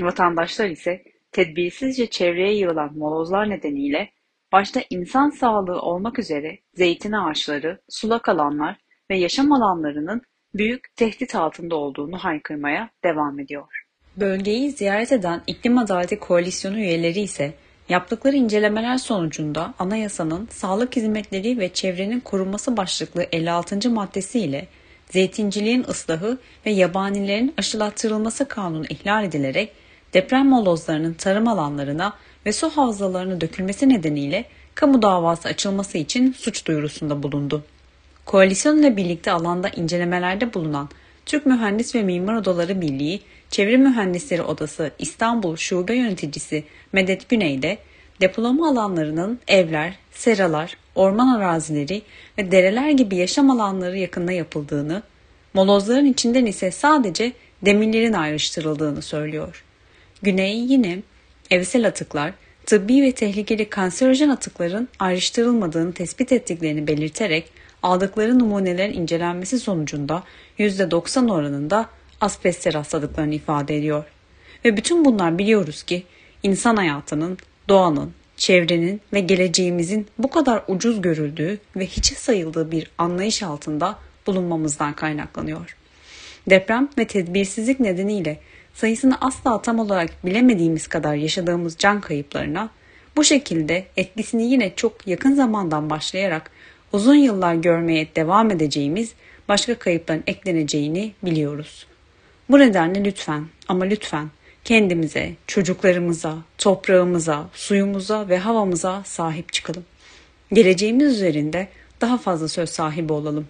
Vatandaşlar 0.00 0.68
ise 0.68 1.04
tedbirsizce 1.32 2.06
çevreye 2.06 2.56
yığılan 2.56 2.98
molozlar 2.98 3.50
nedeniyle 3.50 4.10
başta 4.52 4.80
insan 4.90 5.30
sağlığı 5.30 5.80
olmak 5.80 6.18
üzere 6.18 6.58
zeytin 6.74 7.12
ağaçları, 7.12 7.80
sulak 7.88 8.28
alanlar 8.28 8.76
ve 9.10 9.18
yaşam 9.18 9.52
alanlarının 9.52 10.22
büyük 10.58 10.96
tehdit 10.96 11.34
altında 11.34 11.76
olduğunu 11.76 12.18
haykırmaya 12.18 12.90
devam 13.04 13.40
ediyor. 13.40 13.82
Bölgeyi 14.16 14.70
ziyaret 14.70 15.12
eden 15.12 15.42
İklim 15.46 15.78
Adaleti 15.78 16.18
Koalisyonu 16.18 16.78
üyeleri 16.78 17.20
ise 17.20 17.54
yaptıkları 17.88 18.36
incelemeler 18.36 18.98
sonucunda 18.98 19.74
anayasanın 19.78 20.48
sağlık 20.50 20.96
hizmetleri 20.96 21.58
ve 21.58 21.68
çevrenin 21.68 22.20
korunması 22.20 22.76
başlıklı 22.76 23.26
56. 23.32 23.90
maddesi 23.90 24.40
ile 24.40 24.66
zeytinciliğin 25.10 25.84
ıslahı 25.88 26.38
ve 26.66 26.70
yabanilerin 26.70 27.54
aşılattırılması 27.58 28.48
kanunu 28.48 28.84
ihlal 28.84 29.24
edilerek 29.24 29.72
deprem 30.14 30.48
molozlarının 30.48 31.14
tarım 31.14 31.48
alanlarına 31.48 32.12
ve 32.46 32.52
su 32.52 32.70
havzalarına 32.70 33.40
dökülmesi 33.40 33.88
nedeniyle 33.88 34.44
kamu 34.74 35.02
davası 35.02 35.48
açılması 35.48 35.98
için 35.98 36.32
suç 36.32 36.66
duyurusunda 36.66 37.22
bulundu. 37.22 37.64
Koalisyon 38.26 38.78
ile 38.78 38.96
birlikte 38.96 39.30
alanda 39.30 39.68
incelemelerde 39.68 40.54
bulunan 40.54 40.88
Türk 41.26 41.46
Mühendis 41.46 41.94
ve 41.94 42.02
Mimar 42.02 42.34
Odaları 42.34 42.80
Birliği, 42.80 43.20
Çevre 43.50 43.76
Mühendisleri 43.76 44.42
Odası 44.42 44.90
İstanbul 44.98 45.56
Şube 45.56 45.94
Yöneticisi 45.94 46.64
Medet 46.92 47.28
Güney'de 47.28 47.78
depolama 48.20 48.68
alanlarının 48.68 49.40
evler, 49.48 49.98
seralar, 50.12 50.76
orman 50.94 51.36
arazileri 51.36 52.02
ve 52.38 52.50
dereler 52.52 52.90
gibi 52.90 53.16
yaşam 53.16 53.50
alanları 53.50 53.98
yakında 53.98 54.32
yapıldığını, 54.32 55.02
molozların 55.54 56.06
içinden 56.06 56.46
ise 56.46 56.70
sadece 56.70 57.32
demirlerin 57.62 58.12
ayrıştırıldığını 58.12 59.02
söylüyor. 59.02 59.64
Güney 60.22 60.58
yine 60.58 60.98
evsel 61.50 61.86
atıklar, 61.86 62.32
tıbbi 62.66 63.02
ve 63.02 63.12
tehlikeli 63.12 63.68
kanserojen 63.68 64.28
atıkların 64.28 64.88
ayrıştırılmadığını 64.98 65.92
tespit 65.92 66.32
ettiklerini 66.32 66.86
belirterek 66.86 67.52
aldıkları 67.82 68.38
numunelerin 68.38 68.92
incelenmesi 68.92 69.58
sonucunda 69.58 70.22
%90 70.58 71.32
oranında 71.32 71.88
asbeste 72.20 72.72
rastladıklarını 72.72 73.34
ifade 73.34 73.76
ediyor. 73.76 74.04
Ve 74.64 74.76
bütün 74.76 75.04
bunlar 75.04 75.38
biliyoruz 75.38 75.82
ki 75.82 76.02
insan 76.42 76.76
hayatının, 76.76 77.38
doğanın, 77.68 78.12
çevrenin 78.36 79.00
ve 79.12 79.20
geleceğimizin 79.20 80.06
bu 80.18 80.30
kadar 80.30 80.62
ucuz 80.68 81.02
görüldüğü 81.02 81.58
ve 81.76 81.86
hiçe 81.86 82.14
sayıldığı 82.14 82.70
bir 82.70 82.90
anlayış 82.98 83.42
altında 83.42 83.98
bulunmamızdan 84.26 84.92
kaynaklanıyor. 84.92 85.76
Deprem 86.50 86.88
ve 86.98 87.06
tedbirsizlik 87.06 87.80
nedeniyle 87.80 88.40
sayısını 88.74 89.18
asla 89.20 89.62
tam 89.62 89.78
olarak 89.78 90.10
bilemediğimiz 90.24 90.86
kadar 90.86 91.14
yaşadığımız 91.14 91.76
can 91.78 92.00
kayıplarına 92.00 92.70
bu 93.16 93.24
şekilde 93.24 93.86
etkisini 93.96 94.50
yine 94.50 94.74
çok 94.74 95.06
yakın 95.06 95.34
zamandan 95.34 95.90
başlayarak 95.90 96.50
uzun 96.92 97.14
yıllar 97.14 97.54
görmeye 97.54 98.08
devam 98.16 98.50
edeceğimiz 98.50 99.12
başka 99.48 99.78
kayıpların 99.78 100.24
ekleneceğini 100.26 101.12
biliyoruz. 101.22 101.86
Bu 102.50 102.58
nedenle 102.58 103.04
lütfen 103.04 103.46
ama 103.68 103.84
lütfen 103.84 104.30
kendimize, 104.64 105.32
çocuklarımıza, 105.46 106.38
toprağımıza, 106.58 107.48
suyumuza 107.52 108.28
ve 108.28 108.38
havamıza 108.38 109.02
sahip 109.04 109.52
çıkalım. 109.52 109.84
Geleceğimiz 110.52 111.14
üzerinde 111.14 111.68
daha 112.00 112.18
fazla 112.18 112.48
söz 112.48 112.70
sahibi 112.70 113.12
olalım. 113.12 113.46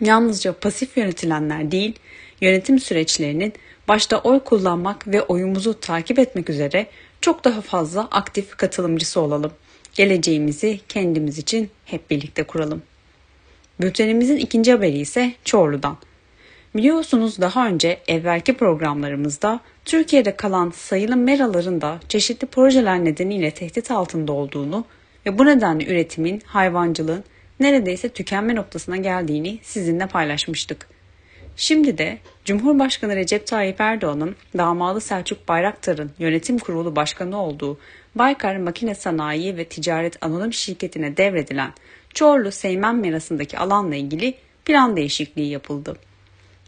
Yalnızca 0.00 0.52
pasif 0.52 0.96
yönetilenler 0.96 1.70
değil, 1.70 1.94
yönetim 2.40 2.78
süreçlerinin 2.78 3.52
başta 3.88 4.18
oy 4.18 4.40
kullanmak 4.40 5.08
ve 5.08 5.22
oyumuzu 5.22 5.80
takip 5.80 6.18
etmek 6.18 6.50
üzere 6.50 6.86
çok 7.20 7.44
daha 7.44 7.60
fazla 7.60 8.08
aktif 8.10 8.56
katılımcısı 8.56 9.20
olalım. 9.20 9.52
Geleceğimizi 9.94 10.80
kendimiz 10.88 11.38
için 11.38 11.70
hep 11.84 12.10
birlikte 12.10 12.42
kuralım. 12.42 12.82
Bültenimizin 13.80 14.36
ikinci 14.36 14.72
haberi 14.72 14.98
ise 14.98 15.32
Çorlu'dan. 15.44 15.96
Biliyorsunuz 16.74 17.40
daha 17.40 17.66
önce 17.66 17.98
evvelki 18.08 18.56
programlarımızda 18.56 19.60
Türkiye'de 19.84 20.36
kalan 20.36 20.70
sayılı 20.70 21.16
meraların 21.16 21.80
da 21.80 22.00
çeşitli 22.08 22.46
projeler 22.46 23.04
nedeniyle 23.04 23.50
tehdit 23.50 23.90
altında 23.90 24.32
olduğunu 24.32 24.84
ve 25.26 25.38
bu 25.38 25.46
nedenle 25.46 25.86
üretimin, 25.86 26.42
hayvancılığın 26.46 27.24
neredeyse 27.60 28.08
tükenme 28.08 28.54
noktasına 28.54 28.96
geldiğini 28.96 29.58
sizinle 29.62 30.06
paylaşmıştık. 30.06 30.88
Şimdi 31.56 31.98
de 31.98 32.18
Cumhurbaşkanı 32.44 33.16
Recep 33.16 33.46
Tayyip 33.46 33.80
Erdoğan'ın 33.80 34.36
damadı 34.58 35.00
Selçuk 35.00 35.48
Bayraktar'ın 35.48 36.10
yönetim 36.18 36.58
kurulu 36.58 36.96
başkanı 36.96 37.42
olduğu 37.42 37.78
Baykar 38.14 38.56
Makine 38.56 38.94
Sanayi 38.94 39.56
ve 39.56 39.64
Ticaret 39.64 40.24
Anonim 40.24 40.52
Şirketi'ne 40.52 41.16
devredilen 41.16 41.72
Çorlu 42.14 42.52
Seymen 42.52 42.96
Merası'ndaki 42.96 43.58
alanla 43.58 43.96
ilgili 43.96 44.34
plan 44.64 44.96
değişikliği 44.96 45.50
yapıldı. 45.50 45.96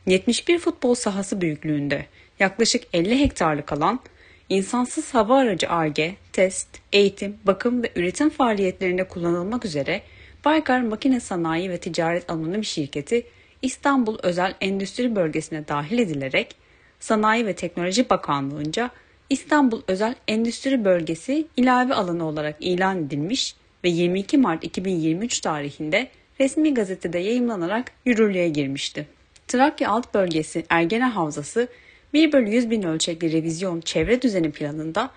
71 0.06 0.58
futbol 0.58 0.94
sahası 0.94 1.40
büyüklüğünde 1.40 2.06
yaklaşık 2.40 2.84
50 2.92 3.20
hektarlık 3.20 3.72
alan 3.72 4.00
insansız 4.48 5.14
hava 5.14 5.38
aracı 5.38 5.68
ARGE, 5.68 6.14
test, 6.32 6.68
eğitim, 6.92 7.36
bakım 7.44 7.82
ve 7.82 7.92
üretim 7.96 8.30
faaliyetlerinde 8.30 9.08
kullanılmak 9.08 9.64
üzere 9.64 10.02
Baykar 10.44 10.80
Makine 10.80 11.20
Sanayi 11.20 11.70
ve 11.70 11.78
Ticaret 11.78 12.30
Anonim 12.30 12.64
Şirketi 12.64 13.26
İstanbul 13.62 14.18
Özel 14.22 14.54
Endüstri 14.60 15.16
Bölgesi'ne 15.16 15.68
dahil 15.68 15.98
edilerek 15.98 16.56
Sanayi 17.00 17.46
ve 17.46 17.54
Teknoloji 17.54 18.10
Bakanlığı'nca 18.10 18.90
İstanbul 19.30 19.82
Özel 19.88 20.14
Endüstri 20.28 20.84
Bölgesi 20.84 21.46
ilave 21.56 21.94
alanı 21.94 22.26
olarak 22.26 22.56
ilan 22.60 22.98
edilmiş 22.98 23.54
ve 23.84 23.88
22 23.88 24.38
Mart 24.38 24.64
2023 24.64 25.40
tarihinde 25.40 26.08
resmi 26.40 26.74
gazetede 26.74 27.18
yayımlanarak 27.18 27.92
yürürlüğe 28.04 28.48
girmişti. 28.48 29.06
Trakya 29.48 29.90
Alt 29.90 30.14
Bölgesi 30.14 30.64
Ergene 30.68 31.04
Havzası 31.04 31.68
1 32.12 32.32
bölü 32.32 32.50
100 32.50 32.70
bin 32.70 32.82
ölçekli 32.82 33.32
revizyon 33.32 33.80
çevre 33.80 34.22
düzeni 34.22 34.52
planında 34.52 35.10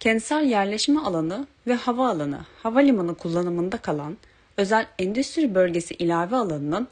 kentsel 0.00 0.44
yerleşme 0.44 1.00
alanı 1.00 1.46
ve 1.66 1.74
hava 1.74 2.08
alanı, 2.08 2.40
havalimanı 2.62 3.14
kullanımında 3.14 3.76
kalan 3.76 4.16
özel 4.56 4.86
endüstri 4.98 5.54
bölgesi 5.54 5.94
ilave 5.94 6.36
alanının 6.36 6.88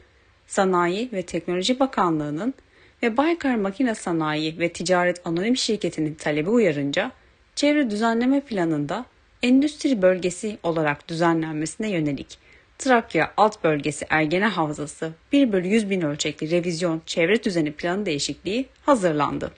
Sanayi 0.47 1.09
ve 1.13 1.23
Teknoloji 1.23 1.81
Bakanlığı'nın 1.81 2.55
ve 3.03 3.17
Baykar 3.17 3.55
Makine 3.55 3.95
Sanayi 3.95 4.59
ve 4.59 4.69
Ticaret 4.69 5.21
Anonim 5.25 5.57
Şirketi'nin 5.57 6.15
talebi 6.15 6.51
uyarınca 6.51 7.13
çevre 7.55 7.91
düzenleme 7.91 8.41
planında 8.41 9.05
endüstri 9.43 10.03
bölgesi 10.03 10.59
olarak 10.63 11.09
düzenlenmesine 11.09 11.91
yönelik 11.91 12.39
Trakya 12.79 13.33
Alt 13.37 13.65
Bölgesi 13.65 14.07
Ergene 14.11 14.47
Havzası 14.47 15.13
1 15.33 15.53
bölü 15.53 15.69
100 15.69 15.91
bin 15.91 16.01
ölçekli 16.01 16.51
revizyon 16.51 17.03
çevre 17.07 17.45
düzeni 17.45 17.73
planı 17.73 18.07
değişikliği 18.07 18.67
hazırlandı. 18.87 19.53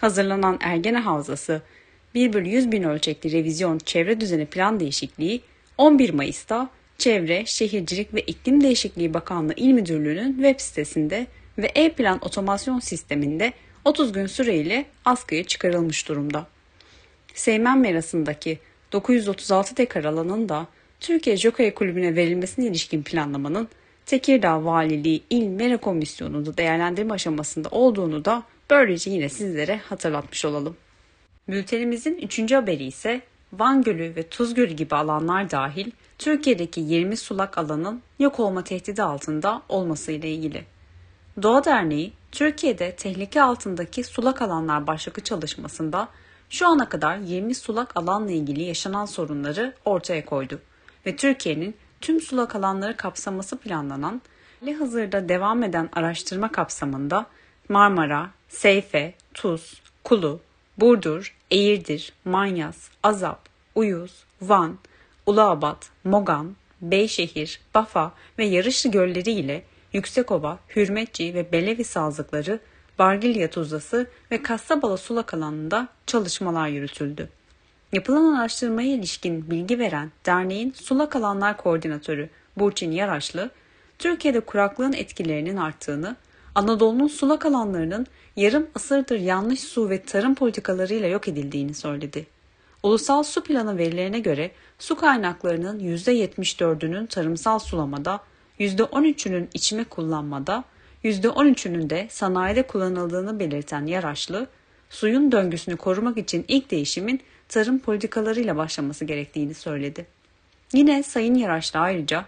Hazırlanan 0.00 0.58
Ergene 0.60 0.98
Havzası 0.98 1.62
1 2.14 2.32
bölü 2.32 2.48
100 2.48 2.72
bin 2.72 2.82
ölçekli 2.82 3.32
revizyon 3.32 3.78
çevre 3.78 4.20
düzeni 4.20 4.46
plan 4.46 4.80
değişikliği 4.80 5.40
11 5.78 6.10
Mayıs'ta 6.10 6.70
Çevre, 6.98 7.46
Şehircilik 7.46 8.14
ve 8.14 8.20
İklim 8.20 8.60
Değişikliği 8.60 9.14
Bakanlığı 9.14 9.54
İl 9.56 9.72
Müdürlüğü'nün 9.72 10.32
web 10.32 10.60
sitesinde 10.60 11.26
ve 11.62 11.72
e-plan 11.74 12.18
otomasyon 12.24 12.78
sisteminde 12.78 13.52
30 13.84 14.12
gün 14.12 14.26
süreyle 14.26 14.86
askıya 15.04 15.44
çıkarılmış 15.44 16.08
durumda. 16.08 16.46
Seymen 17.34 17.78
Merası'ndaki 17.78 18.58
936 18.92 19.76
dekar 19.76 20.04
alanın 20.04 20.48
da 20.48 20.66
Türkiye 21.00 21.36
Jockey 21.36 21.74
Kulübü'ne 21.74 22.16
verilmesine 22.16 22.66
ilişkin 22.66 23.02
planlamanın 23.02 23.68
Tekirdağ 24.06 24.64
Valiliği 24.64 25.22
İl 25.30 25.46
Mera 25.46 25.76
Komisyonu'nda 25.76 26.56
değerlendirme 26.56 27.14
aşamasında 27.14 27.68
olduğunu 27.68 28.24
da 28.24 28.42
böylece 28.70 29.10
yine 29.10 29.28
sizlere 29.28 29.76
hatırlatmış 29.76 30.44
olalım. 30.44 30.76
Bültenimizin 31.48 32.18
üçüncü 32.18 32.54
haberi 32.54 32.84
ise 32.84 33.20
Van 33.52 33.82
Gölü 33.82 34.16
ve 34.16 34.22
Tuz 34.22 34.54
Gölü 34.54 34.72
gibi 34.72 34.94
alanlar 34.94 35.50
dahil 35.50 35.90
Türkiye'deki 36.18 36.80
20 36.80 37.16
sulak 37.16 37.58
alanın 37.58 38.02
yok 38.18 38.40
olma 38.40 38.64
tehdidi 38.64 39.02
altında 39.02 39.62
olmasıyla 39.68 40.28
ilgili. 40.28 40.64
Doğa 41.42 41.64
Derneği, 41.64 42.12
Türkiye'de 42.32 42.96
tehlike 42.96 43.42
altındaki 43.42 44.04
sulak 44.04 44.42
alanlar 44.42 44.86
başlıklı 44.86 45.22
çalışmasında 45.22 46.08
şu 46.50 46.68
ana 46.68 46.88
kadar 46.88 47.16
20 47.16 47.54
sulak 47.54 47.96
alanla 47.96 48.30
ilgili 48.30 48.62
yaşanan 48.62 49.04
sorunları 49.04 49.74
ortaya 49.84 50.24
koydu 50.24 50.60
ve 51.06 51.16
Türkiye'nin 51.16 51.74
tüm 52.00 52.20
sulak 52.20 52.56
alanları 52.56 52.96
kapsaması 52.96 53.58
planlanan 53.58 54.22
ve 54.62 54.74
hazırda 54.74 55.28
devam 55.28 55.62
eden 55.62 55.88
araştırma 55.92 56.52
kapsamında 56.52 57.26
Marmara, 57.68 58.30
Seyfe, 58.48 59.14
Tuz, 59.34 59.82
Kulu, 60.04 60.40
Burdur, 60.78 61.36
Eğirdir, 61.50 62.12
Manyas, 62.24 62.88
Azap, 63.02 63.48
Uyuz, 63.74 64.24
Van, 64.42 64.78
Uluabat, 65.26 65.90
Mogan, 66.04 66.56
Beyşehir, 66.80 67.60
Bafa 67.74 68.12
ve 68.38 68.44
Yarışlı 68.44 68.90
gölleri 68.90 69.30
ile 69.30 69.64
Yüksekova, 69.92 70.58
Hürmetçi 70.76 71.34
ve 71.34 71.52
Belevi 71.52 71.84
sazlıkları, 71.84 72.60
Bargilya 72.98 73.50
Tuzlası 73.50 74.06
ve 74.30 74.42
Kastabala 74.42 74.96
sulak 74.96 75.34
alanında 75.34 75.88
çalışmalar 76.06 76.68
yürütüldü. 76.68 77.28
Yapılan 77.92 78.34
araştırmaya 78.34 78.88
ilişkin 78.88 79.50
bilgi 79.50 79.78
veren 79.78 80.10
derneğin 80.26 80.72
sulak 80.72 81.16
alanlar 81.16 81.56
koordinatörü 81.56 82.28
Burçin 82.56 82.90
Yaraşlı, 82.90 83.50
Türkiye'de 83.98 84.40
kuraklığın 84.40 84.92
etkilerinin 84.92 85.56
arttığını, 85.56 86.16
Anadolu'nun 86.54 87.08
sulak 87.08 87.46
alanlarının 87.46 88.06
yarım 88.36 88.66
asırdır 88.74 89.18
yanlış 89.18 89.60
su 89.60 89.90
ve 89.90 90.02
tarım 90.02 90.34
politikalarıyla 90.34 91.08
yok 91.08 91.28
edildiğini 91.28 91.74
söyledi. 91.74 92.26
Ulusal 92.82 93.22
Su 93.22 93.42
Planı 93.42 93.78
verilerine 93.78 94.20
göre 94.20 94.50
su 94.78 94.96
kaynaklarının 94.96 95.80
%74'ünün 95.80 97.06
tarımsal 97.06 97.58
sulamada, 97.58 98.20
%13'ünün 98.60 99.48
içme 99.54 99.84
kullanmada, 99.84 100.64
%13'ünün 101.04 101.90
de 101.90 102.06
sanayide 102.10 102.62
kullanıldığını 102.62 103.38
belirten 103.40 103.86
Yaraşlı, 103.86 104.46
suyun 104.90 105.32
döngüsünü 105.32 105.76
korumak 105.76 106.18
için 106.18 106.44
ilk 106.48 106.70
değişimin 106.70 107.20
tarım 107.48 107.78
politikalarıyla 107.78 108.56
başlaması 108.56 109.04
gerektiğini 109.04 109.54
söyledi. 109.54 110.06
Yine 110.72 111.02
Sayın 111.02 111.34
Yaraşlı 111.34 111.80
ayrıca 111.80 112.24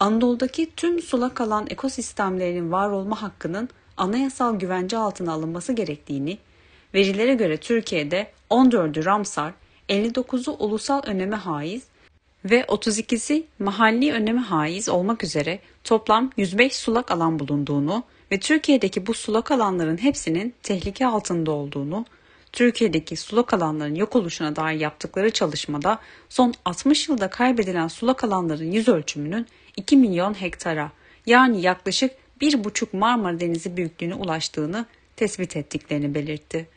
Anadolu'daki 0.00 0.70
tüm 0.76 1.02
sulak 1.02 1.40
alan 1.40 1.66
ekosistemlerinin 1.70 2.72
var 2.72 2.90
olma 2.90 3.22
hakkının 3.22 3.68
anayasal 3.96 4.58
güvence 4.58 4.96
altına 4.96 5.32
alınması 5.32 5.72
gerektiğini, 5.72 6.38
verilere 6.94 7.34
göre 7.34 7.56
Türkiye'de 7.56 8.32
14'ü 8.50 9.04
Ramsar, 9.04 9.52
59'u 9.88 10.56
ulusal 10.58 11.02
öneme 11.06 11.36
haiz 11.36 11.82
ve 12.44 12.60
32'si 12.60 13.44
mahalli 13.58 14.12
öneme 14.12 14.40
haiz 14.40 14.88
olmak 14.88 15.24
üzere 15.24 15.58
toplam 15.84 16.30
105 16.36 16.76
sulak 16.76 17.10
alan 17.10 17.38
bulunduğunu 17.38 18.04
ve 18.32 18.40
Türkiye'deki 18.40 19.06
bu 19.06 19.14
sulak 19.14 19.50
alanların 19.50 20.02
hepsinin 20.02 20.54
tehlike 20.62 21.06
altında 21.06 21.50
olduğunu, 21.50 22.06
Türkiye'deki 22.52 23.16
sulak 23.16 23.54
alanların 23.54 23.94
yok 23.94 24.16
oluşuna 24.16 24.56
dair 24.56 24.80
yaptıkları 24.80 25.30
çalışmada 25.30 25.98
son 26.28 26.54
60 26.64 27.08
yılda 27.08 27.30
kaybedilen 27.30 27.88
sulak 27.88 28.24
alanların 28.24 28.72
yüz 28.72 28.88
ölçümünün 28.88 29.46
2 29.76 29.96
milyon 29.96 30.34
hektara 30.34 30.90
yani 31.26 31.60
yaklaşık 31.60 32.10
1,5 32.40 32.96
Marmara 32.96 33.40
Denizi 33.40 33.76
büyüklüğüne 33.76 34.14
ulaştığını 34.14 34.86
tespit 35.16 35.56
ettiklerini 35.56 36.14
belirtti. 36.14 36.68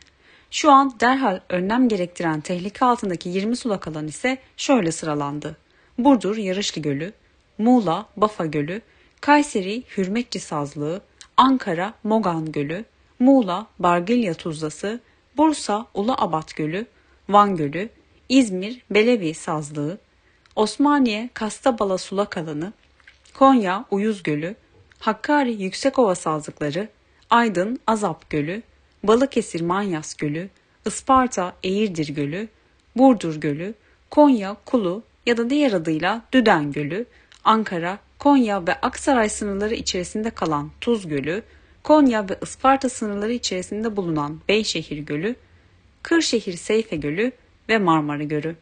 Şu 0.56 0.72
an 0.72 0.94
derhal 1.00 1.40
önlem 1.50 1.88
gerektiren 1.88 2.42
tehlike 2.42 2.86
altındaki 2.86 3.30
20 3.30 3.56
sulak 3.56 3.88
alan 3.88 4.08
ise 4.08 4.38
şöyle 4.58 4.92
sıralandı. 4.92 5.58
Burdur 5.98 6.38
Yarışlı 6.38 6.82
Gölü, 6.82 7.14
Muğla 7.58 8.06
Bafa 8.18 8.46
Gölü, 8.46 8.82
Kayseri 9.22 9.84
Hürmetçi 9.98 10.40
Sazlığı, 10.40 11.02
Ankara 11.38 11.94
Mogan 12.04 12.52
Gölü, 12.52 12.86
Muğla 13.20 13.68
Bargilya 13.80 14.34
Tuzlası, 14.34 15.00
Bursa 15.38 15.86
Uluabat 15.94 16.56
Gölü, 16.56 16.86
Van 17.30 17.56
Gölü, 17.56 17.90
İzmir 18.30 18.82
Belevi 18.90 19.34
Sazlığı, 19.34 19.98
Osmaniye 20.56 21.30
Kastabala 21.34 21.98
Sulak 21.98 22.38
Alanı, 22.38 22.74
Konya 23.34 23.86
Uyuz 23.92 24.24
Gölü, 24.24 24.56
Hakkari 25.00 25.54
Yüksekova 25.54 26.16
Sazlıkları, 26.16 26.90
Aydın 27.30 27.80
Azap 27.88 28.30
Gölü, 28.30 28.64
Balıkesir 29.08 29.62
Manyas 29.62 30.14
Gölü, 30.14 30.50
Isparta 30.86 31.56
Eğirdir 31.64 32.16
Gölü, 32.16 32.48
Burdur 32.96 33.36
Gölü, 33.36 33.74
Konya 34.10 34.56
Kulu 34.66 35.04
ya 35.26 35.38
da 35.38 35.50
diğer 35.50 35.74
adıyla 35.74 36.22
Düden 36.32 36.72
Gölü, 36.72 37.06
Ankara, 37.44 38.00
Konya 38.20 38.68
ve 38.68 38.74
Aksaray 38.74 39.30
sınırları 39.30 39.76
içerisinde 39.76 40.30
kalan 40.30 40.72
Tuz 40.82 41.08
Gölü, 41.08 41.44
Konya 41.84 42.30
ve 42.30 42.38
Isparta 42.42 42.90
sınırları 42.90 43.34
içerisinde 43.34 43.96
bulunan 43.96 44.40
Beyşehir 44.50 44.98
Gölü, 44.98 45.36
Kırşehir 46.04 46.54
Seyfe 46.54 46.96
Gölü 46.96 47.32
ve 47.70 47.78
Marmara 47.78 48.24
Gölü. 48.24 48.56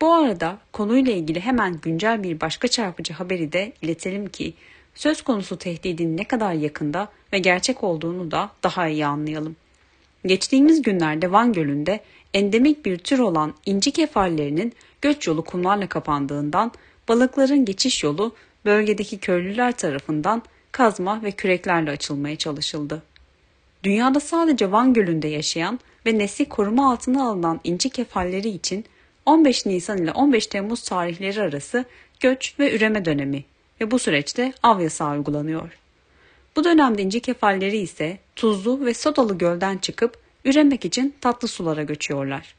Bu 0.00 0.12
arada 0.12 0.58
konuyla 0.72 1.12
ilgili 1.12 1.40
hemen 1.40 1.80
güncel 1.82 2.22
bir 2.22 2.40
başka 2.40 2.68
çarpıcı 2.68 3.12
haberi 3.12 3.52
de 3.52 3.72
iletelim 3.82 4.28
ki 4.28 4.54
söz 4.94 5.22
konusu 5.22 5.58
tehdidin 5.58 6.16
ne 6.16 6.24
kadar 6.24 6.52
yakında 6.52 7.08
ve 7.32 7.38
gerçek 7.38 7.84
olduğunu 7.84 8.30
da 8.30 8.50
daha 8.62 8.88
iyi 8.88 9.06
anlayalım. 9.06 9.56
Geçtiğimiz 10.26 10.82
günlerde 10.82 11.32
Van 11.32 11.52
Gölü'nde 11.52 12.00
endemik 12.34 12.86
bir 12.86 12.98
tür 12.98 13.18
olan 13.18 13.54
inci 13.66 13.90
kefallerinin 13.90 14.72
göç 15.02 15.26
yolu 15.26 15.44
kumlarla 15.44 15.88
kapandığından 15.88 16.72
balıkların 17.08 17.64
geçiş 17.64 18.04
yolu 18.04 18.34
bölgedeki 18.64 19.18
köylüler 19.18 19.76
tarafından 19.76 20.42
kazma 20.72 21.22
ve 21.22 21.30
küreklerle 21.30 21.90
açılmaya 21.90 22.36
çalışıldı. 22.36 23.02
Dünyada 23.84 24.20
sadece 24.20 24.72
Van 24.72 24.92
Gölü'nde 24.92 25.28
yaşayan 25.28 25.80
ve 26.06 26.18
nesli 26.18 26.48
koruma 26.48 26.92
altına 26.92 27.28
alınan 27.28 27.60
inci 27.64 27.90
kefalleri 27.90 28.48
için 28.48 28.84
15 29.26 29.66
Nisan 29.66 29.98
ile 29.98 30.12
15 30.12 30.46
Temmuz 30.46 30.82
tarihleri 30.82 31.42
arası 31.42 31.84
göç 32.20 32.54
ve 32.58 32.76
üreme 32.76 33.04
dönemi 33.04 33.44
ve 33.82 33.90
bu 33.90 33.98
süreçte 33.98 34.52
av 34.62 34.80
yasağı 34.80 35.12
uygulanıyor. 35.12 35.78
Bu 36.56 36.64
dönemde 36.64 37.02
inci 37.02 37.20
kefalleri 37.20 37.78
ise 37.78 38.18
tuzlu 38.36 38.86
ve 38.86 38.94
sodalı 38.94 39.38
gölden 39.38 39.78
çıkıp 39.78 40.16
üremek 40.44 40.84
için 40.84 41.14
tatlı 41.20 41.48
sulara 41.48 41.82
göçüyorlar. 41.82 42.54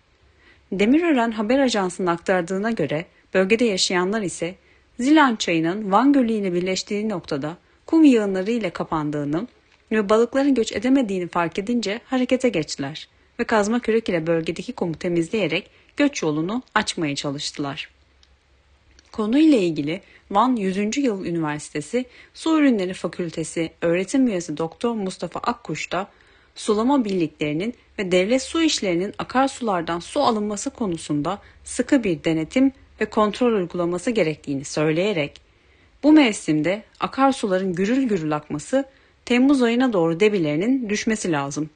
Demirören 0.72 1.32
Haber 1.32 1.60
Ajansı'nın 1.60 2.08
aktardığına 2.08 2.72
göre 2.72 3.06
bölgede 3.34 3.66
yaşayanlar 3.66 4.22
ise 4.22 4.56
Zilan 5.00 5.36
çayının 5.36 5.92
Van 5.92 6.14
Gölü 6.14 6.32
ile 6.34 6.54
birleştiği 6.54 7.10
noktada 7.10 7.58
kum 7.86 8.04
yığınları 8.04 8.52
ile 8.52 8.70
kapandığını 8.70 9.48
ve 9.92 10.10
balıkların 10.10 10.56
göç 10.56 10.72
edemediğini 10.72 11.28
fark 11.28 11.60
edince 11.60 12.02
harekete 12.06 12.50
geçtiler 12.50 13.08
ve 13.40 13.44
kazma 13.44 13.80
kürek 13.80 14.10
ile 14.10 14.28
bölgedeki 14.28 14.74
kumu 14.74 14.94
temizleyerek 14.94 15.70
göç 15.98 16.24
yolunu 16.24 16.62
açmaya 16.76 17.16
çalıştılar. 17.16 17.90
Konuyla 19.12 19.58
ilgili 19.58 20.02
Van 20.34 20.56
100. 20.56 20.98
Yıl 20.98 21.26
Üniversitesi 21.26 22.06
Su 22.34 22.60
Ürünleri 22.60 22.94
Fakültesi 22.94 23.72
öğretim 23.82 24.28
üyesi 24.28 24.58
Doktor 24.58 24.94
Mustafa 24.94 25.40
Akkuş 25.40 25.92
da 25.92 26.08
sulama 26.56 27.06
birliklerinin 27.06 27.74
ve 28.00 28.12
devlet 28.12 28.42
su 28.42 28.62
işlerinin 28.62 29.14
akarsulardan 29.18 30.00
su 30.00 30.24
alınması 30.24 30.70
konusunda 30.70 31.42
sıkı 31.64 32.04
bir 32.04 32.24
denetim 32.24 32.72
ve 33.02 33.06
kontrol 33.06 33.54
uygulaması 33.54 34.12
gerektiğini 34.12 34.66
söyleyerek 34.66 35.42
bu 36.04 36.12
mevsimde 36.12 36.84
akarsuların 37.00 37.74
gürül 37.74 38.04
gürül 38.04 38.36
akması 38.36 38.86
Temmuz 39.26 39.62
ayına 39.62 39.94
doğru 39.94 40.20
debilerinin 40.20 40.90
düşmesi 40.90 41.32
lazım. 41.32 41.70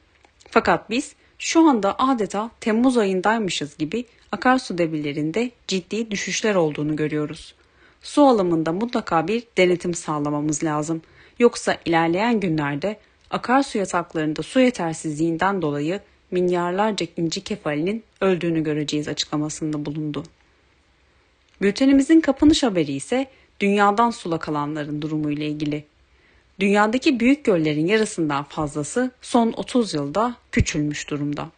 Fakat 0.50 0.90
biz 0.90 1.16
şu 1.40 1.70
anda 1.70 1.96
adeta 2.00 2.52
Temmuz 2.62 2.98
ayındaymışız 2.98 3.78
gibi 3.78 4.06
akarsu 4.32 4.78
debilerinde 4.78 5.52
ciddi 5.68 6.12
düşüşler 6.12 6.56
olduğunu 6.56 6.96
görüyoruz. 6.96 7.57
Su 8.08 8.24
alımında 8.28 8.72
mutlaka 8.74 9.28
bir 9.28 9.44
denetim 9.58 9.94
sağlamamız 9.94 10.64
lazım. 10.64 11.02
Yoksa 11.40 11.78
ilerleyen 11.86 12.40
günlerde 12.40 13.00
akarsu 13.32 13.78
yataklarında 13.78 14.44
su 14.44 14.60
yetersizliğinden 14.60 15.62
dolayı 15.62 16.00
milyarlarca 16.32 17.08
inci 17.18 17.44
kefalinin 17.44 18.04
öldüğünü 18.22 18.64
göreceğiz 18.64 19.08
açıklamasında 19.08 19.86
bulundu. 19.86 20.24
Bültenimizin 21.62 22.22
kapanış 22.22 22.64
haberi 22.64 22.92
ise 22.92 23.28
dünyadan 23.60 24.10
sulak 24.10 24.50
alanların 24.50 25.02
durumu 25.02 25.32
ile 25.32 25.48
ilgili. 25.48 25.86
Dünyadaki 26.60 27.20
büyük 27.20 27.46
göllerin 27.46 27.88
yarısından 27.88 28.44
fazlası 28.44 29.12
son 29.22 29.54
30 29.58 29.94
yılda 29.94 30.36
küçülmüş 30.52 31.10
durumda. 31.10 31.50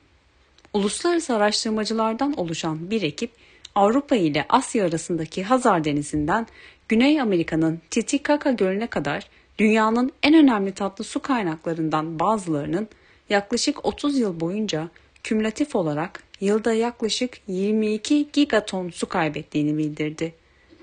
Uluslararası 0.73 1.35
araştırmacılardan 1.35 2.33
oluşan 2.33 2.91
bir 2.91 3.01
ekip 3.01 3.31
Avrupa 3.75 4.15
ile 4.15 4.45
Asya 4.49 4.85
arasındaki 4.85 5.43
Hazar 5.43 5.83
Denizi'nden 5.83 6.47
Güney 6.89 7.21
Amerika'nın 7.21 7.81
Titicaca 7.89 8.51
Gölü'ne 8.51 8.87
kadar 8.87 9.29
dünyanın 9.57 10.11
en 10.23 10.33
önemli 10.33 10.71
tatlı 10.71 11.03
su 11.03 11.21
kaynaklarından 11.21 12.19
bazılarının 12.19 12.87
yaklaşık 13.29 13.85
30 13.85 14.19
yıl 14.19 14.39
boyunca 14.39 14.89
kümülatif 15.23 15.75
olarak 15.75 16.23
yılda 16.41 16.73
yaklaşık 16.73 17.37
22 17.47 18.27
gigaton 18.33 18.89
su 18.89 19.09
kaybettiğini 19.09 19.77
bildirdi. 19.77 20.33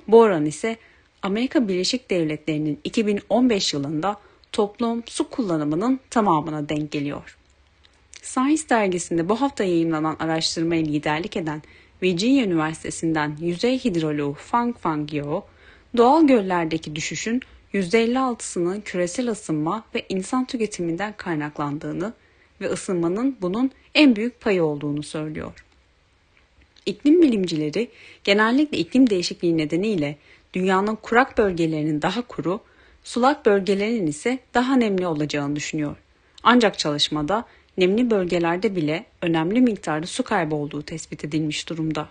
Bu 0.09 0.21
oran 0.21 0.45
ise 0.47 0.77
Amerika 1.23 1.69
Birleşik 1.69 2.11
Devletleri'nin 2.11 2.81
2015 2.85 3.75
yılında 3.75 4.17
toplum 4.53 5.03
su 5.07 5.31
kullanımının 5.31 6.01
tamamına 6.11 6.69
denk 6.69 6.91
geliyor. 6.91 7.37
Science 8.23 8.63
dergisinde 8.71 9.29
bu 9.29 9.41
hafta 9.41 9.65
yayınlanan 9.65 10.17
araştırmaya 10.19 10.83
liderlik 10.83 11.37
eden 11.37 11.63
Virginia 12.03 12.45
Üniversitesi'nden 12.45 13.37
yüzey 13.41 13.79
hidroloğu 13.79 14.35
Fang 14.35 14.79
Fang 14.79 15.15
Yeo, 15.15 15.47
doğal 15.97 16.27
göllerdeki 16.27 16.97
düşüşün 16.97 17.43
%56'sının 17.75 18.81
küresel 18.81 19.29
ısınma 19.29 19.85
ve 19.95 20.07
insan 20.09 20.45
tüketiminden 20.45 21.15
kaynaklandığını 21.17 22.13
ve 22.61 22.67
ısınmanın 22.67 23.37
bunun 23.41 23.71
en 23.95 24.17
büyük 24.17 24.41
payı 24.41 24.65
olduğunu 24.65 25.03
söylüyor. 25.03 25.53
İklim 26.87 27.23
bilimcileri 27.23 27.91
genellikle 28.25 28.79
iklim 28.79 29.11
değişikliği 29.11 29.57
nedeniyle 29.57 30.17
dünyanın 30.55 30.97
kurak 30.97 31.39
bölgelerinin 31.39 32.03
daha 32.03 32.23
kuru, 32.23 32.61
sulak 33.05 33.47
bölgelerinin 33.47 34.07
ise 34.07 34.39
daha 34.55 34.77
nemli 34.77 35.07
olacağını 35.07 35.57
düşünüyor. 35.57 35.97
Ancak 36.43 36.79
çalışmada 36.79 37.45
nemli 37.79 38.11
bölgelerde 38.11 38.77
bile 38.77 39.05
önemli 39.23 39.61
miktarda 39.61 40.07
su 40.07 40.23
kaybı 40.23 40.55
olduğu 40.55 40.83
tespit 40.83 41.25
edilmiş 41.25 41.69
durumda. 41.69 42.09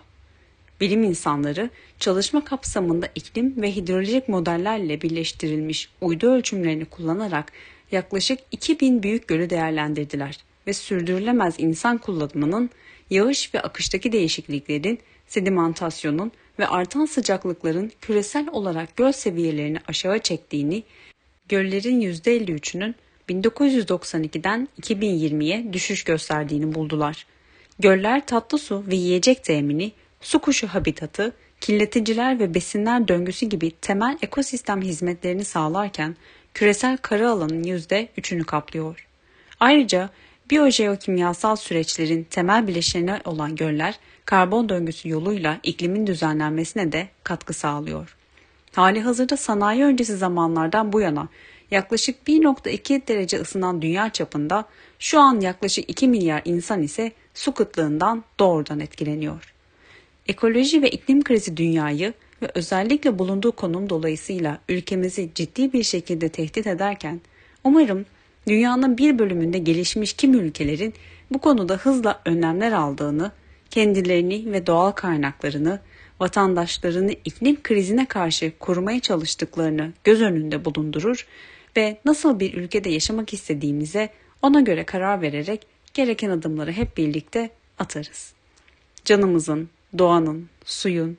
Bilim 0.80 1.02
insanları 1.02 1.70
çalışma 1.98 2.44
kapsamında 2.44 3.08
iklim 3.14 3.62
ve 3.62 3.76
hidrolojik 3.76 4.28
modellerle 4.28 5.02
birleştirilmiş 5.02 5.88
uydu 6.00 6.32
ölçümlerini 6.32 6.84
kullanarak 6.84 7.52
yaklaşık 7.92 8.38
2000 8.52 9.02
büyük 9.02 9.28
gölü 9.28 9.50
değerlendirdiler 9.50 10.38
ve 10.66 10.72
sürdürülemez 10.72 11.54
insan 11.58 11.98
kullanımının 11.98 12.70
yağış 13.10 13.54
ve 13.54 13.60
akıştaki 13.60 14.12
değişikliklerin, 14.12 14.98
sedimentasyonun 15.26 16.32
ve 16.58 16.66
artan 16.66 17.04
sıcaklıkların 17.04 17.92
küresel 18.00 18.48
olarak 18.52 18.96
göl 18.96 19.12
seviyelerini 19.12 19.78
aşağı 19.88 20.18
çektiğini, 20.18 20.82
göllerin 21.48 22.00
%53'ünün 22.00 22.94
1992'den 23.28 24.68
2020'ye 24.80 25.72
düşüş 25.72 26.04
gösterdiğini 26.04 26.74
buldular. 26.74 27.26
Göller 27.78 28.26
tatlı 28.26 28.58
su 28.58 28.84
ve 28.86 28.94
yiyecek 28.94 29.44
temini, 29.44 29.92
su 30.20 30.38
kuşu 30.38 30.66
habitatı, 30.66 31.32
kirleticiler 31.60 32.38
ve 32.38 32.54
besinler 32.54 33.08
döngüsü 33.08 33.46
gibi 33.46 33.70
temel 33.70 34.18
ekosistem 34.22 34.82
hizmetlerini 34.82 35.44
sağlarken 35.44 36.16
küresel 36.54 36.96
kara 36.96 37.30
alanın 37.30 37.64
%3'ünü 37.64 38.44
kaplıyor. 38.44 39.06
Ayrıca 39.60 40.10
biyojeokimyasal 40.50 41.56
süreçlerin 41.56 42.24
temel 42.24 42.66
bileşeni 42.66 43.20
olan 43.24 43.56
göller 43.56 43.98
karbon 44.24 44.68
döngüsü 44.68 45.08
yoluyla 45.08 45.60
iklimin 45.62 46.06
düzenlenmesine 46.06 46.92
de 46.92 47.08
katkı 47.24 47.52
sağlıyor. 47.52 48.16
Hali 48.74 49.00
hazırda 49.00 49.36
sanayi 49.36 49.84
öncesi 49.84 50.16
zamanlardan 50.16 50.92
bu 50.92 51.00
yana 51.00 51.28
yaklaşık 51.70 52.28
1.2 52.28 53.08
derece 53.08 53.40
ısınan 53.40 53.82
dünya 53.82 54.10
çapında 54.10 54.64
şu 54.98 55.20
an 55.20 55.40
yaklaşık 55.40 55.90
2 55.90 56.08
milyar 56.08 56.42
insan 56.44 56.82
ise 56.82 57.12
su 57.34 57.54
kıtlığından 57.54 58.24
doğrudan 58.40 58.80
etkileniyor. 58.80 59.54
Ekoloji 60.28 60.82
ve 60.82 60.90
iklim 60.90 61.24
krizi 61.24 61.56
dünyayı 61.56 62.12
ve 62.42 62.50
özellikle 62.54 63.18
bulunduğu 63.18 63.52
konum 63.52 63.90
dolayısıyla 63.90 64.58
ülkemizi 64.68 65.30
ciddi 65.34 65.72
bir 65.72 65.82
şekilde 65.82 66.28
tehdit 66.28 66.66
ederken 66.66 67.20
umarım 67.64 68.06
dünyanın 68.48 68.98
bir 68.98 69.18
bölümünde 69.18 69.58
gelişmiş 69.58 70.12
kim 70.12 70.34
ülkelerin 70.34 70.94
bu 71.30 71.38
konuda 71.38 71.74
hızla 71.74 72.20
önlemler 72.24 72.72
aldığını, 72.72 73.32
kendilerini 73.70 74.52
ve 74.52 74.66
doğal 74.66 74.90
kaynaklarını, 74.90 75.80
vatandaşlarını 76.20 77.12
iklim 77.24 77.62
krizine 77.62 78.06
karşı 78.06 78.52
korumaya 78.58 79.00
çalıştıklarını 79.00 79.92
göz 80.04 80.22
önünde 80.22 80.64
bulundurur 80.64 81.26
ve 81.76 82.00
nasıl 82.04 82.40
bir 82.40 82.54
ülkede 82.54 82.88
yaşamak 82.88 83.32
istediğimize 83.32 84.10
ona 84.42 84.60
göre 84.60 84.84
karar 84.84 85.22
vererek 85.22 85.66
gereken 85.94 86.30
adımları 86.30 86.72
hep 86.72 86.96
birlikte 86.96 87.50
atarız. 87.78 88.34
Canımızın, 89.04 89.68
doğanın, 89.98 90.48
suyun, 90.64 91.18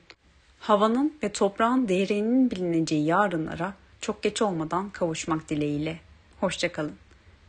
havanın 0.58 1.14
ve 1.22 1.32
toprağın 1.32 1.88
değerinin 1.88 2.50
bilineceği 2.50 3.04
yarınlara 3.04 3.74
çok 4.00 4.22
geç 4.22 4.42
olmadan 4.42 4.90
kavuşmak 4.90 5.48
dileğiyle. 5.48 6.00
Hoşçakalın. 6.40 6.94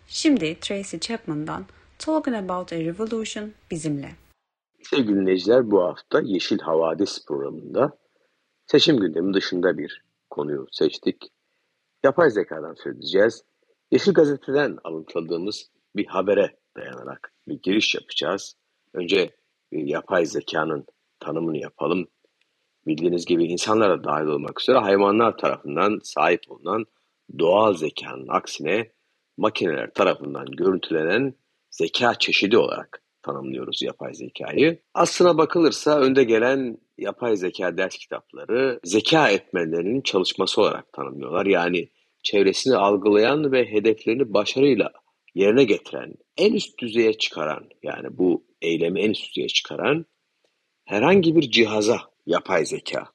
Şimdi 0.08 0.60
Tracy 0.60 0.98
Chapman'dan 0.98 1.66
Talking 2.00 2.36
About 2.36 2.74
a 2.74 2.76
Revolution 2.76 3.52
bizimle. 3.72 4.16
Sevgili 4.84 5.16
dinleyiciler 5.16 5.72
bu 5.72 5.84
hafta 5.84 6.22
Yeşil 6.22 6.60
Havadis 6.60 7.26
programında 7.26 7.98
seçim 8.68 9.00
gündemi 9.00 9.34
dışında 9.34 9.78
bir 9.78 10.04
konuyu 10.30 10.68
seçtik. 10.72 11.32
Yapay 12.04 12.30
zekadan 12.30 12.74
söz 12.74 12.98
edeceğiz. 12.98 13.44
Yeşil 13.92 14.14
Gazete'den 14.14 14.78
alıntıladığımız 14.84 15.72
bir 15.96 16.06
habere 16.06 16.58
dayanarak 16.78 17.34
bir 17.48 17.62
giriş 17.62 17.96
yapacağız. 17.96 18.56
Önce 18.94 19.36
bir 19.72 19.84
yapay 19.84 20.26
zekanın 20.26 20.86
tanımını 21.20 21.58
yapalım. 21.58 22.08
Bildiğiniz 22.88 23.26
gibi 23.26 23.44
insanlara 23.46 24.04
dahil 24.04 24.26
olmak 24.26 24.62
üzere 24.62 24.78
hayvanlar 24.78 25.38
tarafından 25.38 26.00
sahip 26.04 26.42
olunan 26.48 26.86
doğal 27.40 27.74
zekanın 27.74 28.28
aksine 28.28 28.92
makineler 29.38 29.94
tarafından 29.94 30.46
görüntülenen 30.46 31.34
zeka 31.72 32.16
çeşidi 32.16 32.58
olarak 32.58 33.02
tanımlıyoruz 33.22 33.82
yapay 33.82 34.14
zekayı. 34.14 34.82
Aslına 34.94 35.38
bakılırsa 35.38 36.00
önde 36.00 36.24
gelen 36.24 36.78
yapay 37.00 37.38
zeka 37.38 37.78
ders 37.78 37.98
kitapları 37.98 38.80
zeka 38.84 39.30
etmenlerinin 39.30 40.02
çalışması 40.02 40.62
olarak 40.62 40.94
tanımlıyorlar. 40.94 41.46
Yani 41.46 41.90
çevresini 42.24 42.76
algılayan 42.76 43.52
ve 43.52 43.72
hedeflerini 43.72 44.34
başarıyla 44.34 44.92
yerine 45.36 45.64
getiren, 45.64 46.14
en 46.38 46.54
üst 46.54 46.80
düzeye 46.80 47.14
çıkaran 47.14 47.70
yani 47.84 48.18
bu 48.18 48.46
eylemi 48.62 49.02
en 49.02 49.12
üst 49.12 49.30
düzeye 49.30 49.48
çıkaran 49.48 50.06
herhangi 50.86 51.36
bir 51.36 51.52
cihaza 51.52 52.02
yapay 52.26 52.66
zeka 52.66 53.08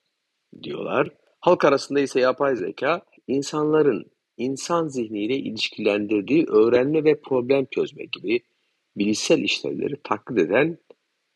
diyorlar. 0.63 1.09
Halk 1.41 1.65
arasında 1.65 2.01
ise 2.01 2.21
yapay 2.21 2.57
zeka 2.57 3.03
insanların 3.29 4.11
insan 4.37 4.89
zihniyle 4.89 5.37
ilişkilendirdiği 5.37 6.47
öğrenme 6.49 7.05
ve 7.05 7.21
problem 7.21 7.67
çözme 7.71 8.05
gibi 8.05 8.41
bilişsel 8.97 9.39
işlevleri 9.39 9.97
taklit 10.05 10.39
eden 10.39 10.79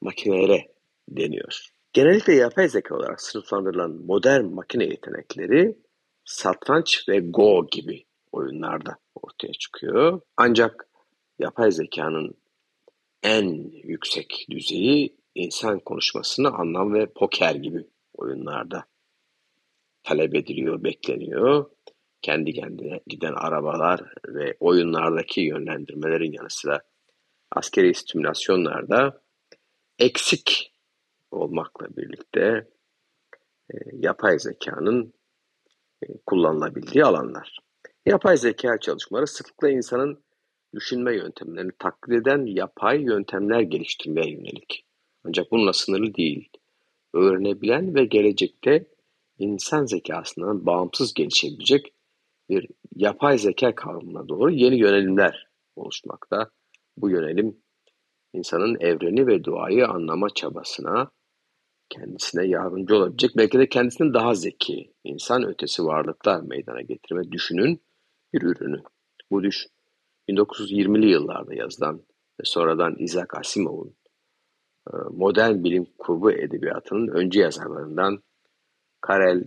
makinelere 0.01 0.67
deniyor. 1.09 1.78
Genellikle 1.99 2.35
yapay 2.35 2.69
zeka 2.69 2.95
olarak 2.97 3.21
sınıflandırılan 3.21 3.91
modern 3.91 4.45
makine 4.45 4.85
yetenekleri 4.85 5.79
satranç 6.25 7.09
ve 7.09 7.19
Go 7.21 7.67
gibi 7.71 8.05
oyunlarda 8.33 8.97
ortaya 9.15 9.53
çıkıyor. 9.53 10.21
Ancak 10.37 10.89
yapay 11.39 11.71
zekanın 11.73 12.35
en 13.23 13.71
yüksek 13.85 14.47
düzeyi 14.51 15.17
insan 15.35 15.79
konuşmasını 15.79 16.49
anlam 16.49 16.95
ve 16.95 17.07
poker 17.07 17.55
gibi 17.55 17.87
oyunlarda 18.15 18.85
talep 20.03 20.35
ediliyor, 20.35 20.85
bekleniyor. 20.85 21.71
Kendi 22.23 22.53
kendine 22.53 23.01
giden 23.07 23.35
arabalar 23.35 24.01
ve 24.29 24.57
oyunlardaki 24.61 25.41
yönlendirmelerin 25.41 26.33
yanı 26.33 26.51
sıra 26.51 26.81
askeri 27.53 27.95
simülasyonlarda 27.95 29.23
eksik 29.99 30.78
olmakla 31.31 31.97
birlikte 31.97 32.69
e, 33.71 33.77
yapay 33.93 34.39
zekanın 34.39 35.13
e, 36.03 36.07
kullanılabildiği 36.27 37.05
alanlar. 37.05 37.59
Yapay 38.07 38.37
zeka 38.37 38.79
çalışmaları 38.81 39.27
sıklıkla 39.27 39.71
insanın 39.71 40.25
düşünme 40.75 41.17
yöntemlerini 41.17 41.73
taklit 41.79 42.21
eden 42.21 42.47
yapay 42.47 43.03
yöntemler 43.03 43.61
geliştirmeye 43.61 44.31
yönelik. 44.31 44.85
Ancak 45.25 45.51
bununla 45.53 45.73
sınırlı 45.73 46.15
değil. 46.15 46.49
Öğrenebilen 47.15 47.95
ve 47.95 48.05
gelecekte 48.05 48.87
insan 49.39 49.85
zekasından 49.85 50.67
bağımsız 50.67 51.15
gelişebilecek 51.15 51.95
bir 52.49 52.69
yapay 52.97 53.39
zeka 53.39 53.75
kavramına 53.75 54.29
doğru 54.29 54.51
yeni 54.51 54.79
yönelimler 54.79 55.49
oluşmakta. 55.77 56.51
Bu 56.97 57.11
yönelim 57.11 57.57
insanın 58.33 58.77
evreni 58.81 59.27
ve 59.27 59.45
doğayı 59.45 59.87
anlama 59.89 60.29
çabasına 60.35 61.11
kendisine 61.91 62.47
yardımcı 62.47 62.97
olabilecek, 62.97 63.31
belki 63.37 63.59
de 63.59 63.69
kendisinin 63.69 64.15
daha 64.15 64.35
zeki, 64.35 64.93
insan 65.05 65.47
ötesi 65.47 65.85
varlıklar 65.85 66.41
meydana 66.41 66.81
getirme 66.81 67.33
düşünün 67.33 67.83
bir 68.33 68.43
ürünü. 68.43 68.83
Bu 69.31 69.43
düş 69.43 69.67
1920'li 70.29 71.07
yıllarda 71.07 71.55
yazılan 71.55 71.97
ve 72.41 72.45
sonradan 72.45 72.97
Isaac 72.99 73.35
Asimov'un 73.35 73.95
e, 74.89 74.97
modern 75.11 75.65
bilim 75.65 75.87
kurgu 75.99 76.33
edebiyatının 76.33 77.09
öncü 77.09 77.41
yazarlarından 77.41 78.23
Karel 79.01 79.45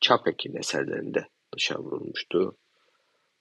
Çapek'in 0.00 0.56
eserlerinde 0.56 1.26
dışa 1.56 1.78
vurulmuştu. 1.78 2.56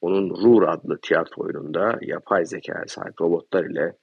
Onun 0.02 0.30
Rur 0.30 0.64
adlı 0.64 1.00
tiyatro 1.02 1.44
oyununda 1.44 2.00
yapay 2.02 2.46
zekaya 2.46 2.88
sahip 2.88 3.22
robotlar 3.22 3.66
ile 3.66 3.98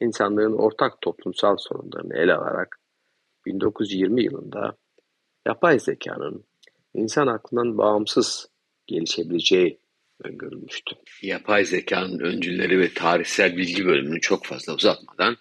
insanlığın 0.00 0.52
ortak 0.52 1.00
toplumsal 1.00 1.56
sorunlarını 1.56 2.16
ele 2.16 2.34
alarak 2.34 2.81
1920 3.46 4.24
yılında 4.24 4.76
yapay 5.46 5.78
zekanın 5.78 6.44
insan 6.94 7.26
aklından 7.26 7.78
bağımsız 7.78 8.48
gelişebileceği 8.86 9.78
öngörülmüştü. 10.24 10.96
Yapay 11.22 11.64
zekanın 11.64 12.18
öncülleri 12.18 12.78
ve 12.80 12.94
tarihsel 12.94 13.56
bilgi 13.56 13.86
bölümünü 13.86 14.20
çok 14.20 14.46
fazla 14.46 14.74
uzatmadan 14.74 15.36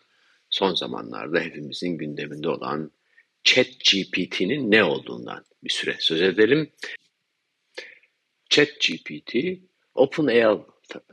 son 0.50 0.76
zamanlarda 0.76 1.40
hepimizin 1.40 1.98
gündeminde 1.98 2.50
olan 2.50 2.92
ChatGPT'nin 3.44 4.72
ne 4.72 4.84
olduğundan 4.84 5.46
bir 5.64 5.70
süre 5.70 5.96
söz 6.00 6.22
edelim. 6.22 6.72
ChatGPT, 8.50 9.36
OpenAI 9.96 10.58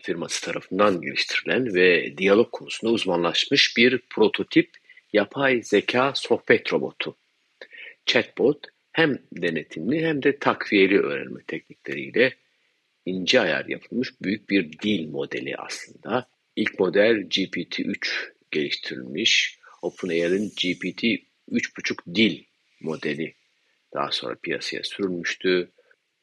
firması 0.02 0.44
tarafından 0.44 1.00
geliştirilen 1.00 1.74
ve 1.74 2.18
diyalog 2.18 2.50
konusunda 2.52 2.92
uzmanlaşmış 2.92 3.76
bir 3.76 3.98
prototip 4.10 4.70
yapay 5.12 5.62
zeka 5.62 6.12
sohbet 6.14 6.72
robotu. 6.72 7.16
Chatbot 8.06 8.66
hem 8.92 9.18
denetimli 9.32 10.06
hem 10.06 10.22
de 10.22 10.38
takviyeli 10.38 10.98
öğrenme 10.98 11.40
teknikleriyle 11.46 12.36
ince 13.06 13.40
ayar 13.40 13.66
yapılmış 13.66 14.22
büyük 14.22 14.50
bir 14.50 14.78
dil 14.78 15.08
modeli 15.08 15.56
aslında. 15.56 16.28
İlk 16.56 16.78
model 16.78 17.16
GPT-3 17.16 18.32
geliştirilmiş. 18.50 19.58
OpenAI'nin 19.82 20.48
GPT 20.48 21.04
3.5 21.50 22.14
dil 22.14 22.44
modeli 22.80 23.34
daha 23.94 24.10
sonra 24.10 24.34
piyasaya 24.42 24.82
sürülmüştü. 24.82 25.72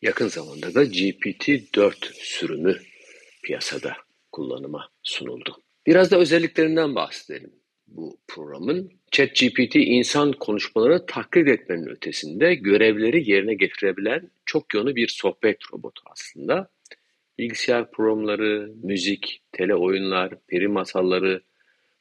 Yakın 0.01 0.27
zamanda 0.27 0.73
da 0.73 0.83
GPT-4 0.83 2.13
sürümü 2.13 2.81
piyasada 3.43 3.97
kullanıma 4.31 4.91
sunuldu. 5.03 5.63
Biraz 5.87 6.11
da 6.11 6.17
özelliklerinden 6.17 6.95
bahsedelim 6.95 7.51
bu 7.87 8.17
programın. 8.27 8.91
ChatGPT 9.11 9.75
insan 9.75 10.31
konuşmaları 10.31 11.05
taklit 11.05 11.47
etmenin 11.47 11.87
ötesinde 11.87 12.55
görevleri 12.55 13.29
yerine 13.31 13.53
getirebilen 13.53 14.29
çok 14.45 14.73
yönlü 14.73 14.95
bir 14.95 15.07
sohbet 15.07 15.57
robotu 15.73 16.01
aslında. 16.05 16.69
Bilgisayar 17.37 17.91
programları, 17.91 18.71
müzik, 18.83 19.41
tele 19.51 19.75
oyunlar, 19.75 20.33
peri 20.47 20.67
masalları, 20.67 21.41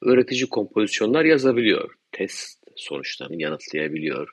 öğretici 0.02 0.46
kompozisyonlar 0.46 1.24
yazabiliyor. 1.24 1.94
Test 2.12 2.64
sonuçlarını 2.76 3.42
yanıtlayabiliyor. 3.42 4.28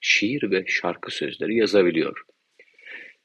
Şiir 0.00 0.50
ve 0.50 0.64
şarkı 0.66 1.10
sözleri 1.10 1.56
yazabiliyor. 1.56 2.22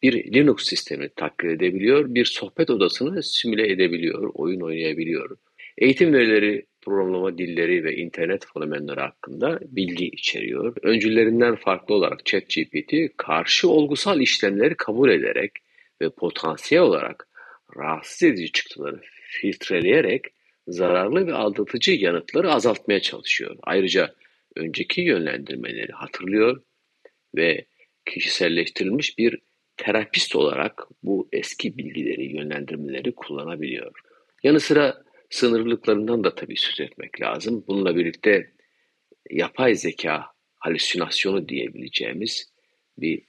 Bir 0.04 0.34
Linux 0.34 0.66
sistemini 0.66 1.10
taklit 1.16 1.52
edebiliyor, 1.52 2.16
bir 2.16 2.26
sohbet 2.26 2.70
odasını 2.70 3.24
simüle 3.24 3.72
edebiliyor, 3.72 4.32
oyun 4.34 4.62
oynayabiliyor. 4.62 5.38
Eğitim 5.78 6.14
verileri, 6.14 6.66
programlama 6.82 7.38
dilleri 7.38 7.84
ve 7.84 7.96
internet 7.96 8.46
fenomenleri 8.54 9.00
hakkında 9.00 9.60
bilgi 9.62 10.06
içeriyor. 10.06 10.76
Öncülerinden 10.84 11.56
farklı 11.56 11.96
olarak 11.96 12.26
ChatGPT 12.26 12.94
karşı 13.18 13.70
olgusal 13.70 14.22
işlemleri 14.22 14.76
kabul 14.76 15.10
ederek 15.10 15.52
ve 16.02 16.10
potansiyel 16.10 16.84
olarak 16.84 17.28
rahatsız 17.78 18.24
edici 18.24 18.52
çıktıları 18.52 19.02
filtreleyerek 19.24 20.26
zararlı 20.68 21.28
ve 21.28 21.34
aldatıcı 21.34 21.92
yanıtları 21.92 22.52
azaltmaya 22.52 23.00
çalışıyor. 23.00 23.56
Ayrıca 23.64 24.14
önceki 24.56 25.02
yönlendirmeleri 25.02 25.92
hatırlıyor 25.92 26.62
ve 27.36 27.66
kişiselleştirilmiş 28.06 29.18
bir 29.18 29.38
terapist 29.78 30.36
olarak 30.36 30.88
bu 31.04 31.30
eski 31.32 31.78
bilgileri, 31.78 32.36
yönlendirmeleri 32.36 33.16
kullanabiliyor. 33.16 33.92
Yanı 34.44 34.60
sıra 34.60 35.04
sınırlılıklarından 35.32 36.24
da 36.24 36.36
tabii 36.36 36.58
söz 36.58 36.80
etmek 36.80 37.22
lazım. 37.22 37.64
Bununla 37.68 37.96
birlikte 37.96 38.52
yapay 39.30 39.76
zeka 39.76 40.26
halüsinasyonu 40.60 41.50
diyebileceğimiz 41.50 42.52
bir 42.98 43.22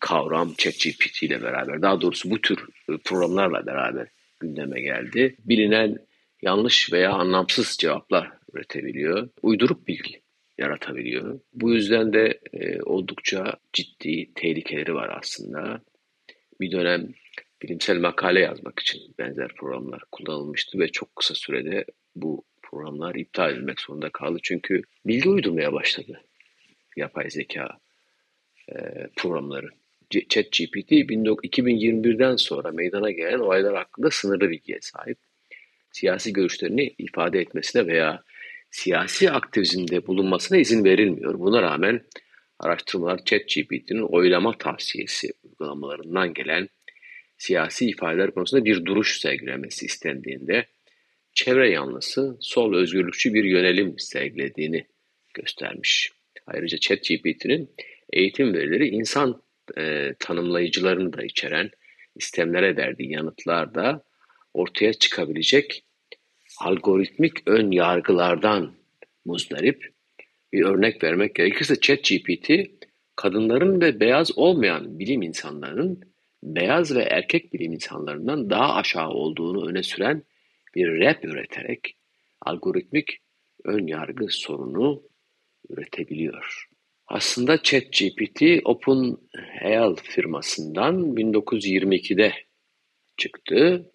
kavram 0.00 0.54
ChatGPT 0.54 1.22
ile 1.22 1.42
beraber, 1.42 1.82
daha 1.82 2.00
doğrusu 2.00 2.30
bu 2.30 2.40
tür 2.40 2.66
programlarla 3.04 3.66
beraber 3.66 4.08
gündeme 4.40 4.80
geldi. 4.80 5.36
Bilinen 5.44 5.98
yanlış 6.42 6.92
veya 6.92 7.12
anlamsız 7.12 7.76
cevaplar 7.80 8.30
üretebiliyor. 8.52 9.28
Uydurup 9.42 9.88
bilgi 9.88 10.22
yaratabiliyor. 10.58 11.40
Bu 11.52 11.74
yüzden 11.74 12.12
de 12.12 12.40
e, 12.52 12.82
oldukça 12.82 13.56
ciddi 13.72 14.34
tehlikeleri 14.34 14.94
var 14.94 15.18
aslında. 15.20 15.80
Bir 16.60 16.70
dönem 16.70 17.08
bilimsel 17.62 17.98
makale 17.98 18.40
yazmak 18.40 18.78
için 18.78 19.14
benzer 19.18 19.48
programlar 19.54 20.02
kullanılmıştı 20.12 20.78
ve 20.78 20.88
çok 20.88 21.16
kısa 21.16 21.34
sürede 21.34 21.84
bu 22.14 22.44
programlar 22.62 23.14
iptal 23.14 23.52
edilmek 23.52 23.80
zorunda 23.80 24.10
kaldı. 24.10 24.38
Çünkü 24.42 24.82
bilgi 25.06 25.28
uydurmaya 25.28 25.72
başladı 25.72 26.20
yapay 26.96 27.30
zeka 27.30 27.78
e, 28.68 28.74
programları. 29.16 29.68
ChatGPT 30.28 30.92
2021'den 30.92 32.36
sonra 32.36 32.70
meydana 32.70 33.10
gelen 33.10 33.38
olaylar 33.38 33.76
hakkında 33.76 34.10
sınırlı 34.10 34.50
bilgiye 34.50 34.78
sahip. 34.80 35.18
Siyasi 35.92 36.32
görüşlerini 36.32 36.94
ifade 36.98 37.40
etmesine 37.40 37.86
veya 37.86 38.22
siyasi 38.70 39.30
aktivizmde 39.30 40.06
bulunmasına 40.06 40.58
izin 40.58 40.84
verilmiyor. 40.84 41.38
Buna 41.38 41.62
rağmen 41.62 42.00
araştırmalar 42.58 43.24
ChatGPT'nin 43.24 44.02
oylama 44.02 44.58
tavsiyesi 44.58 45.32
uygulamalarından 45.42 46.34
gelen 46.34 46.68
siyasi 47.40 47.86
ifadeler 47.86 48.30
konusunda 48.30 48.64
bir 48.64 48.84
duruş 48.84 49.20
sergilemesi 49.20 49.86
istendiğinde 49.86 50.66
çevre 51.32 51.70
yanlısı 51.70 52.36
sol 52.40 52.74
özgürlükçü 52.74 53.34
bir 53.34 53.44
yönelim 53.44 53.98
sergilediğini 53.98 54.86
göstermiş. 55.34 56.12
Ayrıca 56.46 56.78
ChatGPT'nin 56.78 57.70
eğitim 58.12 58.54
verileri 58.54 58.88
insan 58.88 59.42
e, 59.78 60.14
tanımlayıcılarını 60.18 61.12
da 61.12 61.24
içeren 61.24 61.70
istemlere 62.16 62.76
verdiği 62.76 63.12
yanıtlarda 63.12 64.04
ortaya 64.54 64.92
çıkabilecek 64.92 65.84
algoritmik 66.58 67.48
ön 67.48 67.70
yargılardan 67.70 68.74
muzdarip 69.24 69.92
bir 70.52 70.64
örnek 70.64 71.04
vermek 71.04 71.34
gerekirse 71.34 71.80
ChatGPT 71.80 72.50
kadınların 73.16 73.80
ve 73.80 74.00
beyaz 74.00 74.38
olmayan 74.38 74.98
bilim 74.98 75.22
insanlarının 75.22 76.09
beyaz 76.42 76.94
ve 76.94 77.02
erkek 77.02 77.52
bilim 77.52 77.72
insanlarından 77.72 78.50
daha 78.50 78.74
aşağı 78.74 79.08
olduğunu 79.08 79.68
öne 79.68 79.82
süren 79.82 80.22
bir 80.74 81.00
rap 81.00 81.24
üreterek 81.24 81.96
algoritmik 82.40 83.18
ön 83.64 83.86
yargı 83.86 84.26
sorunu 84.28 85.02
üretebiliyor. 85.68 86.66
Aslında 87.06 87.62
ChatGPT 87.62 88.42
OpenAI 88.64 89.94
firmasından 90.02 91.14
1922'de 91.14 92.32
çıktı 93.16 93.90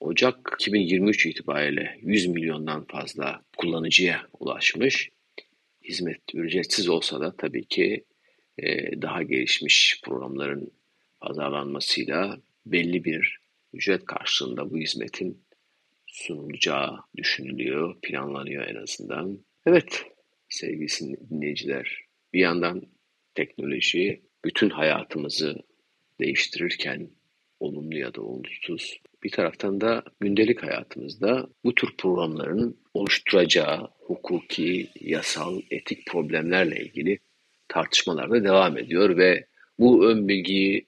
Ocak 0.00 0.56
2023 0.60 1.26
itibariyle 1.26 1.98
100 2.02 2.26
milyondan 2.26 2.84
fazla 2.84 3.42
kullanıcıya 3.56 4.26
ulaşmış. 4.40 5.10
Hizmet 5.84 6.20
ücretsiz 6.34 6.88
olsa 6.88 7.20
da 7.20 7.36
tabii 7.36 7.64
ki 7.64 8.04
e, 8.58 9.02
daha 9.02 9.22
gelişmiş 9.22 10.00
programların 10.04 10.72
pazarlanmasıyla 11.20 12.38
belli 12.66 13.04
bir 13.04 13.38
ücret 13.72 14.04
karşılığında 14.04 14.70
bu 14.70 14.78
hizmetin 14.78 15.42
sunulacağı 16.06 16.98
düşünülüyor, 17.16 18.00
planlanıyor 18.02 18.66
en 18.66 18.74
azından. 18.74 19.38
Evet 19.66 20.04
sevgili 20.48 21.30
dinleyiciler, 21.30 22.00
bir 22.32 22.40
yandan 22.40 22.82
teknoloji 23.34 24.22
bütün 24.44 24.70
hayatımızı 24.70 25.62
değiştirirken 26.20 27.10
olumlu 27.60 27.98
ya 27.98 28.14
da 28.14 28.22
olumsuz. 28.22 29.00
Bir 29.22 29.30
taraftan 29.30 29.80
da 29.80 30.02
gündelik 30.20 30.62
hayatımızda 30.62 31.48
bu 31.64 31.74
tür 31.74 31.88
programların 31.98 32.80
oluşturacağı 32.94 33.88
hukuki, 33.98 34.88
yasal, 35.00 35.60
etik 35.70 36.06
problemlerle 36.06 36.80
ilgili 36.80 37.18
tartışmalar 37.68 38.30
da 38.30 38.44
devam 38.44 38.78
ediyor 38.78 39.16
ve 39.16 39.46
bu 39.78 40.10
ön 40.10 40.28
bilgiyi 40.28 40.87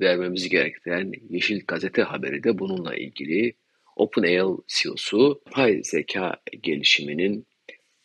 vermemiz 0.00 0.48
gerektiren 0.48 1.12
Yeşil 1.30 1.60
Gazete 1.66 2.02
haberi 2.02 2.44
de 2.44 2.58
bununla 2.58 2.96
ilgili. 2.96 3.54
OpenAI 3.96 4.42
CEO'su 4.68 5.42
yapay 5.46 5.82
zeka 5.82 6.36
gelişiminin 6.62 7.46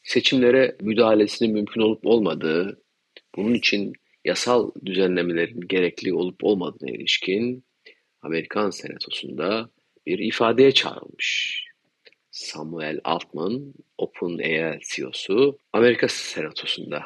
seçimlere 0.03 0.75
müdahalesinin 0.81 1.53
mümkün 1.53 1.81
olup 1.81 2.05
olmadığı, 2.05 2.81
bunun 3.35 3.53
için 3.53 3.93
yasal 4.25 4.71
düzenlemelerin 4.85 5.61
gerekli 5.61 6.13
olup 6.13 6.43
olmadığına 6.43 6.89
ilişkin 6.91 7.63
Amerikan 8.21 8.69
Senatosu'nda 8.69 9.69
bir 10.05 10.19
ifadeye 10.19 10.71
çağrılmış. 10.71 11.61
Samuel 12.31 12.99
Altman, 13.03 13.73
OpenAI 13.97 14.79
CEO'su 14.89 15.57
Amerika 15.73 16.07
Senatosu'nda 16.07 17.03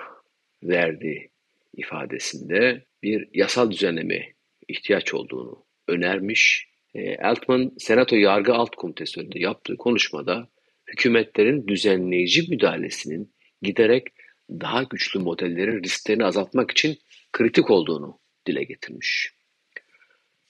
verdiği 0.63 1.29
ifadesinde 1.73 2.85
bir 3.03 3.29
yasal 3.33 3.71
düzenleme 3.71 4.34
ihtiyaç 4.67 5.13
olduğunu 5.13 5.65
önermiş. 5.87 6.67
E, 6.95 7.17
Altman, 7.17 7.71
Senato 7.77 8.15
Yargı 8.15 8.53
Alt 8.53 8.75
Komitesi 8.75 9.19
önünde 9.19 9.39
yaptığı 9.39 9.77
konuşmada 9.77 10.49
hükümetlerin 10.87 11.67
düzenleyici 11.67 12.49
müdahalesinin 12.49 13.33
giderek 13.61 14.07
daha 14.49 14.83
güçlü 14.83 15.19
modellerin 15.19 15.83
risklerini 15.83 16.25
azaltmak 16.25 16.71
için 16.71 16.97
kritik 17.33 17.71
olduğunu 17.71 18.19
dile 18.47 18.63
getirmiş. 18.63 19.31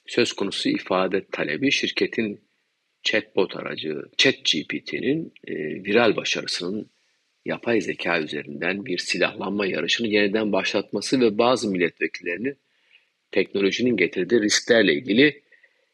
Söz 0.08 0.34
konusu 0.34 0.70
ifade 0.70 1.26
talebi 1.32 1.72
şirketin 1.72 2.42
chatbot 3.04 3.56
aracı 3.56 4.02
ChatGPT'nin 4.18 5.34
e, 5.48 5.54
viral 5.56 6.16
başarısının 6.16 6.90
yapay 7.46 7.82
zeka 7.82 8.20
üzerinden 8.20 8.86
bir 8.86 8.98
silahlanma 8.98 9.66
yarışını 9.66 10.08
yeniden 10.08 10.52
başlatması 10.52 11.20
ve 11.20 11.38
bazı 11.38 11.70
milletvekillerinin 11.70 12.58
teknolojinin 13.36 13.98
getirdiği 13.98 14.42
risklerle 14.42 14.94
ilgili 14.94 15.42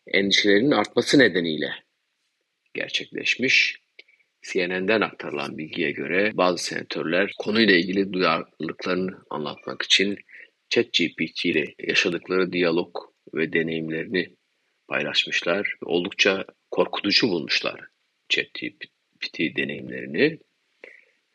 endişelerinin 0.08 0.72
artması 0.72 1.20
nedeniyle 1.20 1.72
gerçekleşmiş. 2.74 3.82
CNN'den 4.42 5.02
aktarılan 5.02 5.58
bilgiye 5.58 5.92
göre 5.92 6.32
bazı 6.34 6.64
senatörler 6.64 7.32
konuyla 7.38 7.76
ilgili 7.76 8.14
duyarlılıklarını 8.14 9.12
anlatmak 9.30 9.82
için 9.82 10.18
ChatGPT 10.70 11.46
ile 11.46 11.66
yaşadıkları 11.80 12.52
diyalog 12.52 12.96
ve 13.34 13.54
deneyimlerini 13.54 14.36
paylaşmışlar. 14.88 15.76
Oldukça 15.86 16.46
korkutucu 16.72 17.28
bulmuşlar 17.28 17.82
ChatGPT 18.30 19.40
deneyimlerini. 19.40 20.40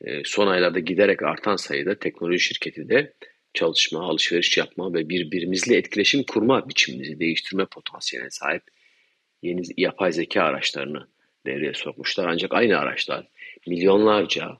Ee, 0.00 0.22
son 0.24 0.46
aylarda 0.46 0.78
giderek 0.78 1.22
artan 1.22 1.56
sayıda 1.56 1.98
teknoloji 1.98 2.40
şirketi 2.40 2.88
de 2.88 3.12
çalışma, 3.56 4.00
alışveriş 4.00 4.56
yapma 4.56 4.94
ve 4.94 5.08
birbirimizle 5.08 5.76
etkileşim 5.76 6.22
kurma 6.22 6.68
biçimimizi 6.68 7.20
değiştirme 7.20 7.66
potansiyeline 7.66 8.30
sahip 8.30 8.62
yeni 9.42 9.62
yapay 9.76 10.12
zeka 10.12 10.42
araçlarını 10.42 11.08
devreye 11.46 11.74
sokmuşlar. 11.74 12.26
Ancak 12.26 12.54
aynı 12.54 12.78
araçlar 12.78 13.28
milyonlarca 13.66 14.58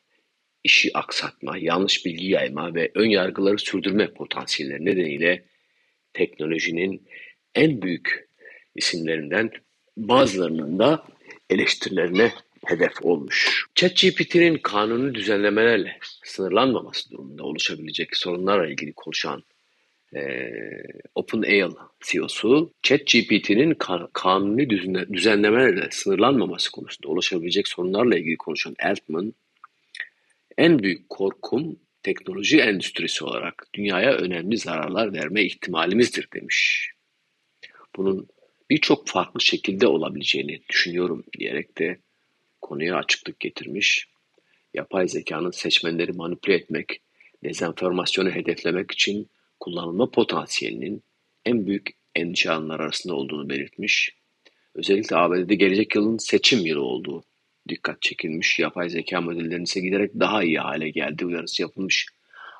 işi 0.64 0.90
aksatma, 0.94 1.58
yanlış 1.58 2.06
bilgi 2.06 2.26
yayma 2.26 2.74
ve 2.74 2.90
ön 2.94 3.08
yargıları 3.08 3.58
sürdürme 3.58 4.12
potansiyelleri 4.12 4.84
nedeniyle 4.84 5.44
teknolojinin 6.12 7.08
en 7.54 7.82
büyük 7.82 8.28
isimlerinden 8.74 9.50
bazılarının 9.96 10.78
da 10.78 11.04
eleştirilerine 11.50 12.32
hedef 12.66 13.02
olmuş. 13.02 13.66
ChatGPT'nin 13.74 14.58
kanuni 14.58 15.14
düzenlemelerle 15.14 15.98
sınırlanmaması 16.24 17.10
durumunda 17.10 17.42
oluşabilecek 17.42 18.16
sorunlarla 18.16 18.66
ilgili 18.66 18.92
konuşan 18.92 19.42
e, 20.14 20.50
OpenAI 21.14 21.68
CEO'su 22.04 22.72
ChatGPT'nin 22.82 23.74
kan 23.74 24.08
kanuni 24.12 24.70
düzenlemelerle 25.12 25.88
sınırlanmaması 25.90 26.72
konusunda 26.72 27.08
oluşabilecek 27.08 27.68
sorunlarla 27.68 28.18
ilgili 28.18 28.36
konuşan 28.36 28.74
Altman, 28.82 29.34
en 30.58 30.78
büyük 30.78 31.08
korkum 31.08 31.76
teknoloji 32.02 32.60
endüstrisi 32.60 33.24
olarak 33.24 33.66
dünyaya 33.74 34.12
önemli 34.12 34.58
zararlar 34.58 35.12
verme 35.12 35.42
ihtimalimizdir 35.42 36.28
demiş. 36.34 36.90
Bunun 37.96 38.28
birçok 38.70 39.08
farklı 39.08 39.40
şekilde 39.40 39.86
olabileceğini 39.86 40.60
düşünüyorum 40.68 41.24
diyerek 41.38 41.78
de 41.78 41.98
konuya 42.62 42.96
açıklık 42.96 43.40
getirmiş. 43.40 44.08
Yapay 44.74 45.08
zekanın 45.08 45.50
seçmenleri 45.50 46.12
manipüle 46.12 46.54
etmek, 46.54 47.00
dezenformasyonu 47.44 48.30
hedeflemek 48.30 48.90
için 48.90 49.30
kullanılma 49.60 50.10
potansiyelinin 50.10 51.02
en 51.44 51.66
büyük 51.66 51.90
endişe 52.14 52.50
alanlar 52.50 52.80
arasında 52.80 53.14
olduğunu 53.14 53.48
belirtmiş. 53.48 54.16
Özellikle 54.74 55.16
ABD'de 55.16 55.54
gelecek 55.54 55.94
yılın 55.94 56.18
seçim 56.18 56.66
yılı 56.66 56.82
olduğu 56.82 57.24
dikkat 57.68 58.02
çekilmiş. 58.02 58.58
Yapay 58.58 58.90
zeka 58.90 59.20
modellerinin 59.20 59.64
ise 59.64 59.80
giderek 59.80 60.10
daha 60.14 60.42
iyi 60.42 60.58
hale 60.58 60.90
geldi 60.90 61.26
uyarısı 61.26 61.62
yapılmış. 61.62 62.06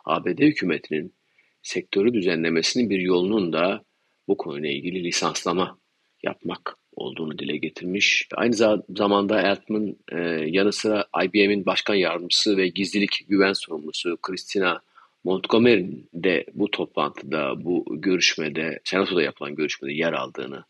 ABD 0.05 0.39
hükümetinin 0.39 1.15
sektörü 1.63 2.15
düzenlemesinin 2.15 2.91
bir 2.91 3.01
yolunun 3.01 3.53
da 3.53 3.85
bu 4.29 4.37
konuyla 4.37 4.71
ilgili 4.71 5.05
lisanslama 5.05 5.79
yapmak 6.23 6.77
olduğunu 6.97 7.39
dile 7.39 7.57
getirmiş. 7.57 8.29
Aynı 8.35 8.55
zamanda 8.89 9.49
Altman 9.49 9.97
e, 10.13 10.19
yanı 10.47 10.73
sıra 10.73 11.05
IBM'in 11.25 11.67
başkan 11.67 11.95
yardımcısı 11.95 12.57
ve 12.57 12.69
gizlilik 12.69 13.27
güven 13.29 13.53
sorumlusu 13.53 14.17
Christina 14.23 14.81
Montgomery'nin 15.25 16.09
de 16.15 16.45
bu 16.55 16.71
toplantıda, 16.71 17.65
bu 17.65 17.85
görüşmede, 17.91 18.81
senatoda 18.85 19.23
yapılan 19.23 19.55
görüşmede 19.55 19.93
yer 19.93 20.13
aldığını 20.13 20.65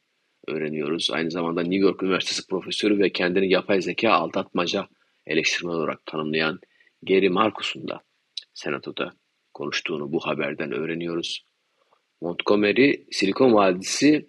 öğreniyoruz. 0.49 1.11
Aynı 1.11 1.31
zamanda 1.31 1.61
New 1.63 1.77
York 1.77 2.03
Üniversitesi 2.03 2.47
profesörü 2.47 2.99
ve 2.99 3.11
kendini 3.11 3.53
yapay 3.53 3.83
zeka 3.83 4.11
aldatmaca 4.11 4.89
eleştirmen 5.27 5.75
olarak 5.75 6.07
tanımlayan 6.07 6.61
Gary 7.03 7.29
Marcus'un 7.29 7.89
da 7.89 8.01
senatoda 8.55 9.13
konuştuğunu 9.55 10.13
bu 10.13 10.21
haberden 10.21 10.73
öğreniyoruz. 10.73 11.47
Montgomery, 12.21 12.93
Silikon 13.11 13.55
Vadisi 13.55 14.29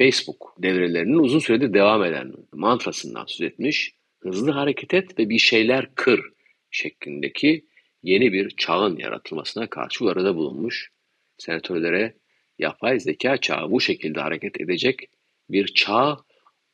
Facebook 0.00 0.54
devrelerinin 0.58 1.18
uzun 1.18 1.38
süredir 1.38 1.74
devam 1.74 2.04
eden 2.04 2.32
mantrasından 2.52 3.24
söz 3.26 3.40
etmiş. 3.40 3.94
Hızlı 4.20 4.50
hareket 4.50 4.94
et 4.94 5.18
ve 5.18 5.28
bir 5.28 5.38
şeyler 5.38 5.94
kır 5.94 6.20
şeklindeki 6.70 7.64
yeni 8.02 8.32
bir 8.32 8.50
çağın 8.50 8.96
yaratılmasına 8.96 9.66
karşı 9.66 10.04
uyarıda 10.04 10.36
bulunmuş. 10.36 10.90
Senatörlere 11.38 12.14
yapay 12.58 13.00
zeka 13.00 13.36
çağı 13.36 13.70
bu 13.70 13.80
şekilde 13.80 14.20
hareket 14.20 14.60
edecek 14.60 15.08
bir 15.50 15.66
çağ 15.66 16.18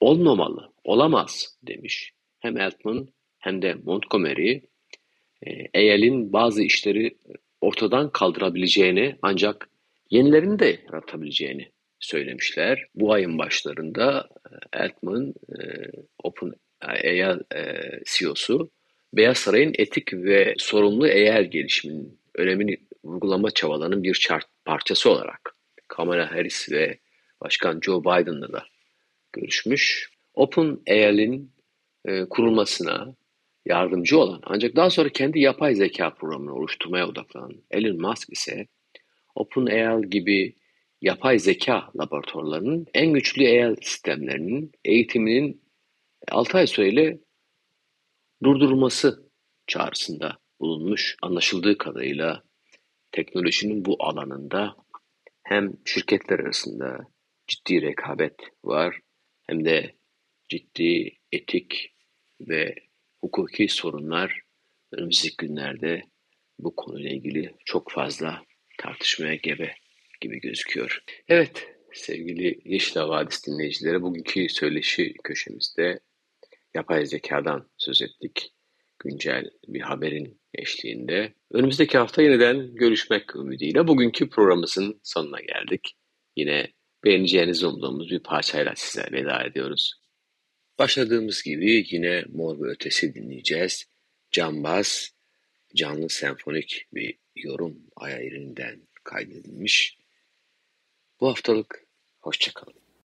olmamalı, 0.00 0.72
olamaz 0.84 1.58
demiş. 1.62 2.12
Hem 2.40 2.60
Altman 2.60 3.08
hem 3.38 3.62
de 3.62 3.74
Montgomery 3.74 4.60
EYL'in 5.74 6.32
bazı 6.32 6.62
işleri 6.62 7.16
ortadan 7.60 8.10
kaldırabileceğini 8.10 9.16
ancak 9.22 9.68
yenilerini 10.10 10.58
de 10.58 10.80
yaratabileceğini 10.86 11.75
söylemişler. 12.00 12.86
Bu 12.94 13.12
ayın 13.12 13.38
başlarında 13.38 14.28
e, 14.72 14.78
Altman, 14.78 15.34
e, 15.48 15.62
Open 16.22 16.52
AI 16.80 17.20
e, 17.54 17.90
CEO'su 18.06 18.70
Beyaz 19.12 19.38
Saray'ın 19.38 19.74
etik 19.78 20.12
ve 20.12 20.54
sorumlu 20.58 21.04
AI 21.04 21.50
gelişiminin 21.50 22.18
önemini 22.34 22.76
vurgulama 23.04 23.50
çabalarının 23.50 24.02
bir 24.02 24.28
parçası 24.64 25.10
olarak 25.10 25.56
Kamala 25.88 26.32
Harris 26.32 26.72
ve 26.72 26.98
Başkan 27.40 27.80
Joe 27.80 28.00
Biden'la 28.00 28.52
da 28.52 28.64
görüşmüş. 29.32 30.10
Open 30.34 30.78
AI'nin 30.88 31.52
e, 32.04 32.24
kurulmasına 32.24 33.14
yardımcı 33.66 34.18
olan 34.18 34.40
ancak 34.42 34.76
daha 34.76 34.90
sonra 34.90 35.08
kendi 35.08 35.40
yapay 35.40 35.74
zeka 35.74 36.14
programını 36.14 36.54
oluşturmaya 36.54 37.08
odaklanan 37.08 37.52
Elon 37.70 38.00
Musk 38.00 38.32
ise 38.32 38.66
OpenAI 39.34 40.10
gibi 40.10 40.54
yapay 41.00 41.38
zeka 41.38 41.90
laboratuvarlarının 41.98 42.86
en 42.94 43.12
güçlü 43.12 43.46
AI 43.46 43.76
sistemlerinin 43.82 44.72
eğitiminin 44.84 45.62
6 46.30 46.58
ay 46.58 46.66
süreyle 46.66 47.18
durdurulması 48.42 49.30
çağrısında 49.66 50.38
bulunmuş. 50.60 51.16
Anlaşıldığı 51.22 51.78
kadarıyla 51.78 52.42
teknolojinin 53.12 53.84
bu 53.84 53.96
alanında 54.04 54.76
hem 55.42 55.72
şirketler 55.84 56.38
arasında 56.38 56.98
ciddi 57.46 57.82
rekabet 57.82 58.34
var 58.64 59.00
hem 59.46 59.64
de 59.64 59.94
ciddi 60.48 61.18
etik 61.32 61.94
ve 62.40 62.74
hukuki 63.20 63.68
sorunlar 63.68 64.40
önümüzdeki 64.92 65.36
günlerde 65.36 66.02
bu 66.58 66.76
konuyla 66.76 67.10
ilgili 67.10 67.54
çok 67.64 67.90
fazla 67.90 68.42
tartışmaya 68.78 69.34
gebe 69.34 69.74
gibi 70.20 70.40
gözüküyor. 70.40 71.04
Evet 71.28 71.68
sevgili 71.92 72.60
Yeşil 72.64 73.00
Havadis 73.00 73.46
dinleyicileri 73.46 74.02
bugünkü 74.02 74.48
söyleşi 74.48 75.14
köşemizde 75.24 76.00
yapay 76.74 77.06
zekadan 77.06 77.68
söz 77.76 78.02
ettik. 78.02 78.52
Güncel 78.98 79.50
bir 79.68 79.80
haberin 79.80 80.40
eşliğinde. 80.54 81.32
Önümüzdeki 81.50 81.98
hafta 81.98 82.22
yeniden 82.22 82.74
görüşmek 82.74 83.36
ümidiyle 83.36 83.86
bugünkü 83.88 84.30
programımızın 84.30 85.00
sonuna 85.02 85.40
geldik. 85.40 85.96
Yine 86.36 86.72
beğeneceğinizi 87.04 87.66
umduğumuz 87.66 88.10
bir 88.10 88.18
parçayla 88.18 88.72
size 88.76 89.08
veda 89.12 89.44
ediyoruz. 89.44 89.94
Başladığımız 90.78 91.42
gibi 91.42 91.86
yine 91.90 92.24
Mor 92.28 92.60
ve 92.60 92.70
Ötesi 92.70 93.14
dinleyeceğiz. 93.14 93.84
Cambaz, 94.30 95.10
canlı 95.74 96.08
senfonik 96.08 96.86
bir 96.94 97.18
yorum 97.36 97.76
ayarından 97.96 98.76
kaydedilmiş. 99.04 99.98
Bu 101.20 101.28
haftalık 101.28 101.86
hoşçakalın. 102.20 102.85